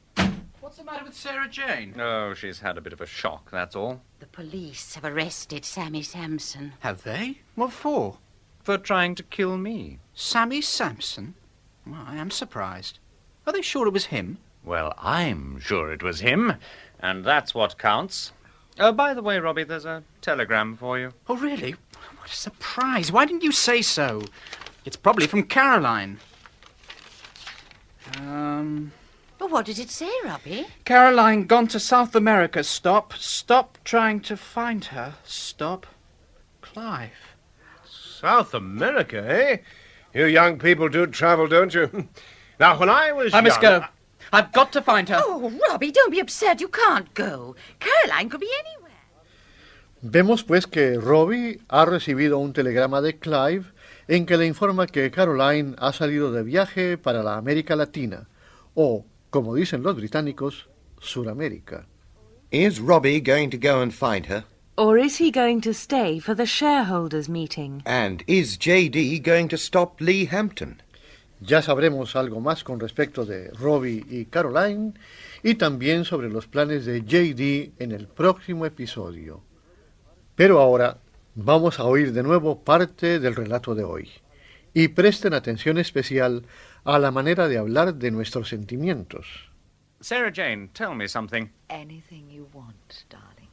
What's 0.60 0.76
the 0.76 0.84
matter 0.84 1.04
with 1.04 1.14
Sarah 1.14 1.48
Jane? 1.48 1.98
Oh, 1.98 2.34
she's 2.34 2.60
had 2.60 2.76
a 2.76 2.82
bit 2.82 2.92
of 2.92 3.00
a 3.00 3.06
shock, 3.06 3.50
that's 3.50 3.74
all. 3.74 4.02
The 4.20 4.26
police 4.26 4.94
have 4.94 5.04
arrested 5.04 5.64
Sammy 5.64 6.02
Sampson. 6.02 6.74
Have 6.80 7.02
they? 7.02 7.38
What 7.54 7.72
for? 7.72 8.18
For 8.62 8.76
trying 8.76 9.14
to 9.14 9.22
kill 9.22 9.56
me. 9.56 9.98
Sammy 10.14 10.60
Sampson? 10.60 11.34
Well, 11.86 12.04
I 12.06 12.16
am 12.16 12.30
surprised. 12.30 12.98
Are 13.46 13.52
they 13.52 13.62
sure 13.62 13.86
it 13.86 13.94
was 13.94 14.06
him? 14.06 14.36
Well, 14.62 14.92
I'm 14.98 15.58
sure 15.60 15.90
it 15.90 16.02
was 16.02 16.20
him, 16.20 16.56
and 17.00 17.24
that's 17.24 17.54
what 17.54 17.78
counts. 17.78 18.32
Uh, 18.78 18.92
by 18.92 19.14
the 19.14 19.22
way, 19.22 19.38
Robbie, 19.38 19.64
there's 19.64 19.86
a 19.86 20.02
telegram 20.20 20.76
for 20.76 20.98
you. 20.98 21.14
Oh, 21.28 21.36
really? 21.36 21.74
What 22.18 22.30
a 22.30 22.34
surprise. 22.34 23.10
Why 23.12 23.24
didn't 23.26 23.42
you 23.44 23.52
say 23.52 23.82
so? 23.82 24.22
It's 24.84 24.96
probably 24.96 25.26
from 25.26 25.44
Caroline. 25.44 26.18
Um, 28.16 28.92
But 29.38 29.50
what 29.50 29.66
does 29.66 29.78
it 29.78 29.90
say, 29.90 30.10
Robbie? 30.24 30.66
Caroline 30.84 31.44
gone 31.44 31.68
to 31.68 31.80
South 31.80 32.14
America. 32.14 32.64
Stop. 32.64 33.14
Stop 33.14 33.78
trying 33.84 34.20
to 34.20 34.36
find 34.36 34.86
her. 34.86 35.14
Stop. 35.24 35.86
Clive. 36.62 37.36
South 37.84 38.52
America, 38.54 39.24
eh? 39.30 39.58
You 40.12 40.26
young 40.26 40.58
people 40.58 40.88
do 40.88 41.06
travel, 41.06 41.46
don't 41.46 41.72
you? 41.74 42.08
now, 42.60 42.78
when 42.78 42.88
I 42.88 43.12
was 43.12 43.32
I 43.34 43.40
must 43.40 43.60
go. 43.60 43.84
I've 44.32 44.52
got 44.52 44.72
to 44.72 44.82
find 44.82 45.08
her. 45.08 45.20
Oh, 45.24 45.50
Robbie, 45.70 45.92
don't 45.92 46.10
be 46.10 46.20
absurd. 46.20 46.60
You 46.60 46.68
can't 46.68 47.12
go. 47.14 47.54
Caroline 47.78 48.28
could 48.28 48.40
be 48.40 48.50
anywhere. 48.66 48.87
Vemos 50.00 50.44
pues 50.44 50.68
que 50.68 50.94
Robbie 50.94 51.58
ha 51.68 51.84
recibido 51.84 52.38
un 52.38 52.52
telegrama 52.52 53.00
de 53.00 53.18
Clive 53.18 53.64
en 54.06 54.26
que 54.26 54.36
le 54.36 54.46
informa 54.46 54.86
que 54.86 55.10
Caroline 55.10 55.74
ha 55.78 55.92
salido 55.92 56.30
de 56.30 56.44
viaje 56.44 56.96
para 56.96 57.24
la 57.24 57.36
América 57.36 57.74
Latina, 57.74 58.28
o, 58.74 59.04
como 59.30 59.56
dicen 59.56 59.82
los 59.82 59.96
británicos, 59.96 60.68
Suramérica. 61.00 61.86
Is 62.52 62.78
Robbie 62.78 63.20
going 63.20 63.50
to 63.50 63.58
go 63.58 63.82
and 63.82 63.92
find 63.92 64.26
her? 64.26 64.44
Or 64.76 64.96
is 64.96 65.18
he 65.18 65.32
going 65.32 65.60
to 65.62 65.74
stay 65.74 66.20
for 66.20 66.36
the 66.36 66.46
shareholders' 66.46 67.28
meeting? 67.28 67.82
And 67.84 68.22
is 68.28 68.56
J.D. 68.56 69.18
going 69.18 69.48
to 69.48 69.56
stop 69.56 70.00
Lee 70.00 70.26
Hampton? 70.26 70.80
Ya 71.40 71.60
sabremos 71.60 72.14
algo 72.14 72.40
más 72.40 72.62
con 72.62 72.78
respecto 72.78 73.24
de 73.24 73.50
Robbie 73.50 74.04
y 74.08 74.26
Caroline 74.26 74.94
y 75.42 75.56
también 75.56 76.04
sobre 76.04 76.30
los 76.30 76.46
planes 76.46 76.86
de 76.86 77.00
JD 77.00 77.82
en 77.82 77.90
el 77.90 78.06
próximo 78.06 78.64
episodio. 78.64 79.47
Pero 80.38 80.60
ahora 80.60 80.98
vamos 81.34 81.80
a 81.80 81.84
oír 81.84 82.12
de 82.12 82.22
nuevo 82.22 82.62
parte 82.62 83.18
del 83.18 83.34
relato 83.34 83.74
de 83.74 83.82
hoy 83.82 84.08
y 84.72 84.86
presten 84.86 85.34
atención 85.34 85.78
especial 85.78 86.46
a 86.84 87.00
la 87.00 87.10
manera 87.10 87.48
de 87.48 87.58
hablar 87.58 87.96
de 87.96 88.12
nuestros 88.12 88.48
sentimientos. 88.48 89.50
Sarah 90.00 90.30
Jane, 90.32 90.68
tell 90.72 90.94
me 90.94 91.08
something. 91.08 91.48
Anything 91.68 92.30
you 92.30 92.48
want, 92.52 93.04
darling. 93.10 93.48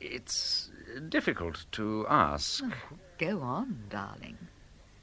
It's 0.00 0.72
difficult 1.10 1.66
to 1.72 2.06
ask. 2.08 2.64
Go 3.18 3.42
on, 3.42 3.84
darling. 3.90 4.38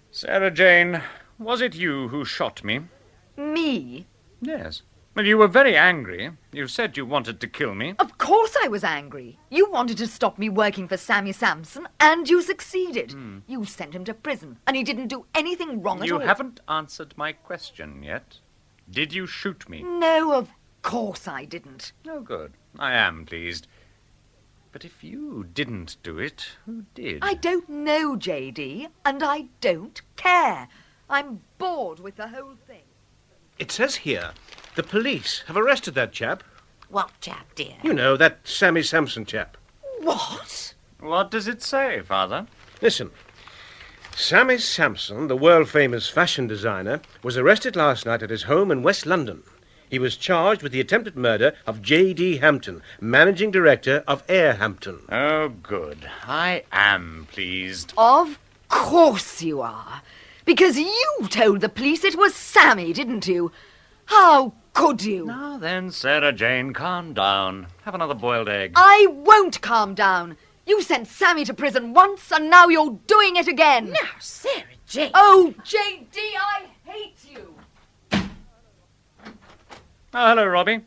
Sarah 0.10 0.50
Jane, 0.50 1.04
was 1.38 1.62
it 1.62 1.76
you 1.76 2.08
who 2.08 2.26
shot 2.26 2.64
me? 2.64 2.82
Me? 3.38 4.08
Yes. 4.42 4.82
Well, 5.18 5.26
you 5.26 5.40
were 5.40 5.48
very 5.48 5.76
angry. 5.76 6.30
You 6.52 6.68
said 6.68 6.96
you 6.96 7.04
wanted 7.04 7.42
to 7.42 7.48
kill 7.48 7.74
me. 7.74 7.96
Of 7.98 8.20
course 8.20 8.56
I 8.64 8.68
was 8.68 8.84
angry. 8.84 9.40
You 9.50 9.68
wanted 9.72 9.98
to 9.98 10.06
stop 10.06 10.38
me 10.38 10.48
working 10.48 10.88
for 10.88 10.96
Sammy 10.96 11.32
Sampson, 11.32 11.88
and 12.00 12.30
you 12.30 12.44
succeeded. 12.44 13.14
Hmm. 13.14 13.40
You 13.48 13.66
sent 13.66 13.96
him 13.96 14.06
to 14.06 14.14
prison, 14.14 14.60
and 14.68 14.76
he 14.76 14.84
didn't 14.84 15.08
do 15.08 15.26
anything 15.34 15.82
wrong 15.82 16.02
at 16.02 16.06
You 16.06 16.18
all. 16.18 16.22
You 16.22 16.28
haven't 16.28 16.60
answered 16.70 17.18
my 17.18 17.32
question 17.32 18.04
yet. 18.04 18.38
Did 18.92 19.12
you 19.12 19.26
shoot 19.26 19.68
me? 19.68 19.82
No, 19.82 20.34
of 20.34 20.50
course 20.84 21.28
I 21.28 21.46
didn't. 21.46 21.94
Oh, 22.08 22.20
good. 22.20 22.54
I 22.78 22.94
am 22.94 23.26
pleased. 23.26 23.66
But 24.72 24.86
if 24.86 25.04
you 25.04 25.48
didn't 25.52 25.98
do 26.04 26.20
it, 26.20 26.48
who 26.68 26.84
did? 26.94 27.24
I 27.24 27.34
don't 27.34 27.68
know, 27.68 28.16
JD, 28.18 28.90
and 29.04 29.24
I 29.24 29.46
don't 29.62 30.00
care. 30.16 30.68
I'm 31.10 31.42
bored 31.58 32.00
with 32.00 32.18
the 32.18 32.28
whole 32.28 32.54
thing. 32.68 32.84
It 33.60 33.72
says 33.72 33.96
here 33.98 34.32
the 34.76 34.84
police 34.84 35.44
have 35.48 35.58
arrested 35.58 35.96
that 35.96 36.12
chap. 36.12 36.44
What 36.90 37.12
chap, 37.22 37.48
dear? 37.56 37.74
You 37.84 37.94
know, 37.94 38.16
that 38.18 38.40
Sammy 38.44 38.84
Sampson 38.84 39.26
chap. 39.26 39.58
What? 40.00 40.74
What 41.00 41.32
does 41.32 41.48
it 41.48 41.62
say, 41.62 42.02
Father? 42.02 42.48
Listen. 42.82 43.12
Sammy 44.16 44.58
Sampson, 44.58 45.28
the 45.28 45.38
world 45.38 45.70
famous 45.70 46.10
fashion 46.10 46.48
designer, 46.48 47.02
was 47.22 47.38
arrested 47.38 47.76
last 47.76 48.06
night 48.06 48.24
at 48.24 48.30
his 48.30 48.44
home 48.44 48.72
in 48.72 48.82
West 48.82 49.06
London. 49.06 49.44
He 49.90 50.00
was 50.00 50.18
charged 50.18 50.64
with 50.64 50.72
the 50.72 50.82
attempted 50.82 51.16
murder 51.16 51.54
of 51.66 51.82
J.D. 51.82 52.38
Hampton, 52.38 52.82
managing 53.00 53.52
director 53.52 54.04
of 54.08 54.24
Air 54.28 54.56
Hampton. 54.56 55.00
Oh, 55.10 55.50
good. 55.50 56.10
I 56.24 56.64
am 56.72 57.28
pleased. 57.32 57.94
Of 57.98 58.38
course 58.70 59.42
you 59.42 59.62
are. 59.62 60.02
Because 60.48 60.80
you 60.80 61.28
told 61.30 61.60
the 61.60 61.68
police 61.68 62.06
it 62.06 62.18
was 62.18 62.34
Sammy, 62.34 62.94
didn't 62.94 63.28
you? 63.28 63.52
How 64.06 64.54
could 64.74 65.04
you? 65.04 65.26
Now 65.26 65.58
then, 65.58 65.92
Sarah 65.92 66.32
Jane, 66.32 66.72
calm 66.72 67.14
down. 67.14 67.68
Have 67.84 67.94
another 67.94 68.14
boiled 68.14 68.48
egg. 68.48 68.72
I 68.78 69.08
won't 69.10 69.60
calm 69.60 69.94
down. 69.94 70.38
You 70.66 70.82
sent 70.82 71.10
Sammy 71.10 71.44
to 71.44 71.54
prison 71.54 71.94
once, 71.94 72.32
and 72.32 72.50
now 72.50 72.70
you're 72.70 72.98
doing 73.08 73.36
it 73.36 73.50
again. 73.50 73.92
Now, 73.92 74.10
Sarah 74.22 74.64
Jane. 74.88 75.12
Oh, 75.14 75.54
J.D., 75.66 76.18
I 76.40 76.68
hate 76.86 77.18
you. 77.30 77.54
Oh, 78.14 78.20
hello, 80.14 80.46
Robbie. 80.46 80.80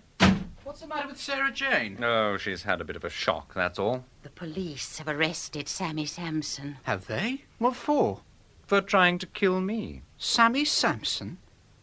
What's 0.64 0.80
the 0.80 0.86
matter 0.86 1.08
with 1.08 1.20
Sarah 1.20 1.52
Jane? 1.52 2.02
Oh, 2.02 2.38
she's 2.38 2.62
had 2.62 2.80
a 2.80 2.84
bit 2.84 2.96
of 2.96 3.04
a 3.04 3.10
shock, 3.10 3.52
that's 3.52 3.78
all. 3.78 4.06
The 4.22 4.30
police 4.30 4.96
have 4.96 5.08
arrested 5.08 5.68
Sammy 5.68 6.06
Sampson. 6.06 6.78
Have 6.84 7.08
they? 7.08 7.44
What 7.58 7.76
for? 7.76 8.22
For 8.70 8.80
trying 8.80 9.18
to 9.18 9.26
kill 9.26 9.60
me. 9.60 10.02
Sammy 10.16 10.64
Sampson? 10.64 11.38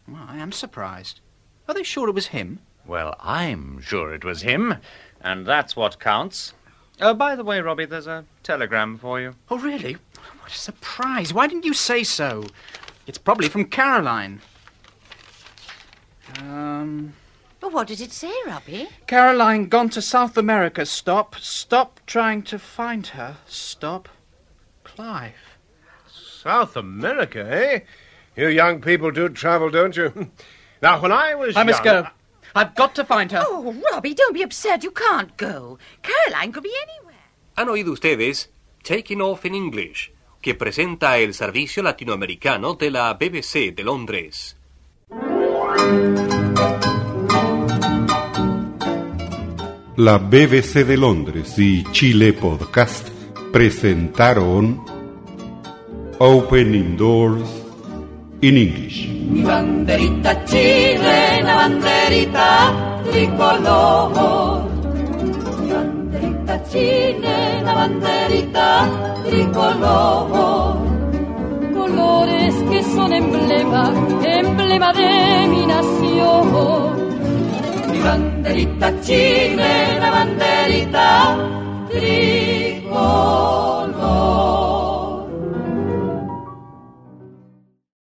Well, 0.08 0.24
I 0.26 0.38
am 0.38 0.52
surprised. 0.52 1.20
Are 1.68 1.74
they 1.74 1.82
sure 1.82 2.08
it 2.08 2.14
was 2.14 2.28
him? 2.28 2.60
Well, 2.86 3.14
I'm 3.20 3.82
sure 3.82 4.14
it 4.14 4.24
was 4.24 4.40
him, 4.40 4.76
and 5.20 5.44
that's 5.44 5.76
what 5.76 6.00
counts. 6.00 6.54
Oh, 6.98 7.12
by 7.12 7.36
the 7.36 7.44
way, 7.44 7.60
Robbie, 7.60 7.84
there's 7.84 8.06
a 8.06 8.24
telegram 8.42 8.96
for 8.96 9.20
you. 9.20 9.34
Oh, 9.50 9.58
really? 9.58 9.98
What 10.40 10.50
a 10.50 10.56
surprise. 10.56 11.34
Why 11.34 11.46
didn't 11.46 11.66
you 11.66 11.74
say 11.74 12.04
so? 12.04 12.46
It's 13.06 13.18
probably 13.18 13.50
from 13.50 13.66
Caroline. 13.66 14.40
Um. 16.38 17.12
But 17.60 17.74
what 17.74 17.88
did 17.88 18.00
it 18.00 18.12
say, 18.12 18.32
Robbie? 18.46 18.88
Caroline 19.06 19.68
gone 19.68 19.90
to 19.90 20.00
South 20.00 20.38
America. 20.38 20.86
Stop. 20.86 21.36
Stop 21.36 22.00
trying 22.06 22.44
to 22.44 22.58
find 22.58 23.08
her. 23.08 23.36
Stop. 23.46 24.08
Clive. 24.84 25.47
South 26.42 26.76
America, 26.76 27.40
eh? 27.50 27.80
You 28.36 28.48
young 28.48 28.80
people 28.80 29.10
do 29.10 29.28
travel, 29.28 29.70
don't 29.70 29.96
you? 29.96 30.12
Now, 30.82 31.00
when 31.00 31.10
I 31.10 31.34
was 31.34 31.56
I 31.56 31.64
must 31.64 31.84
young- 31.84 32.04
go. 32.04 32.08
I've 32.54 32.74
got 32.76 32.94
to 32.94 33.04
find 33.04 33.32
her. 33.32 33.42
Oh, 33.44 33.74
Robbie, 33.92 34.14
don't 34.14 34.32
be 34.32 34.42
upset. 34.42 34.84
You 34.84 34.92
can't 34.92 35.36
go. 35.36 35.78
Caroline 36.02 36.52
could 36.52 36.62
be 36.62 36.72
anywhere. 36.86 37.24
Han 37.56 37.68
oído 37.68 37.90
ustedes 37.92 38.48
Taking 38.84 39.20
Off 39.20 39.44
in 39.44 39.54
English, 39.54 40.12
que 40.40 40.54
presenta 40.54 41.18
el 41.18 41.34
servicio 41.34 41.82
latinoamericano 41.82 42.74
de 42.74 42.90
la 42.92 43.14
BBC 43.14 43.74
de 43.74 43.82
Londres. 43.84 44.56
La 49.96 50.18
BBC 50.18 50.84
de 50.84 50.96
Londres 50.96 51.58
y 51.58 51.82
Chile 51.90 52.32
Podcast 52.32 53.08
presentaron 53.52 54.84
Opening 56.20 56.96
Doors 56.96 57.46
in 58.42 58.56
English. 58.58 59.06
Mi 59.06 59.42
banderita 59.46 60.34
chilena, 60.50 61.54
banderita 61.62 62.74
tricolor. 63.06 64.66
Mi 65.62 65.70
banderita 65.70 66.58
chilena, 66.66 67.70
banderita 67.70 68.90
tricolor. 69.22 70.82
Colores 71.70 72.54
que 72.66 72.82
son 72.82 73.12
emblema, 73.12 73.94
emblema 74.26 74.92
de 74.92 75.46
mi 75.46 75.66
nación. 75.70 76.98
Mi 77.92 77.98
banderita 78.02 78.90
chilena, 79.06 80.10
banderita 80.10 81.38
tricolor. 81.86 83.38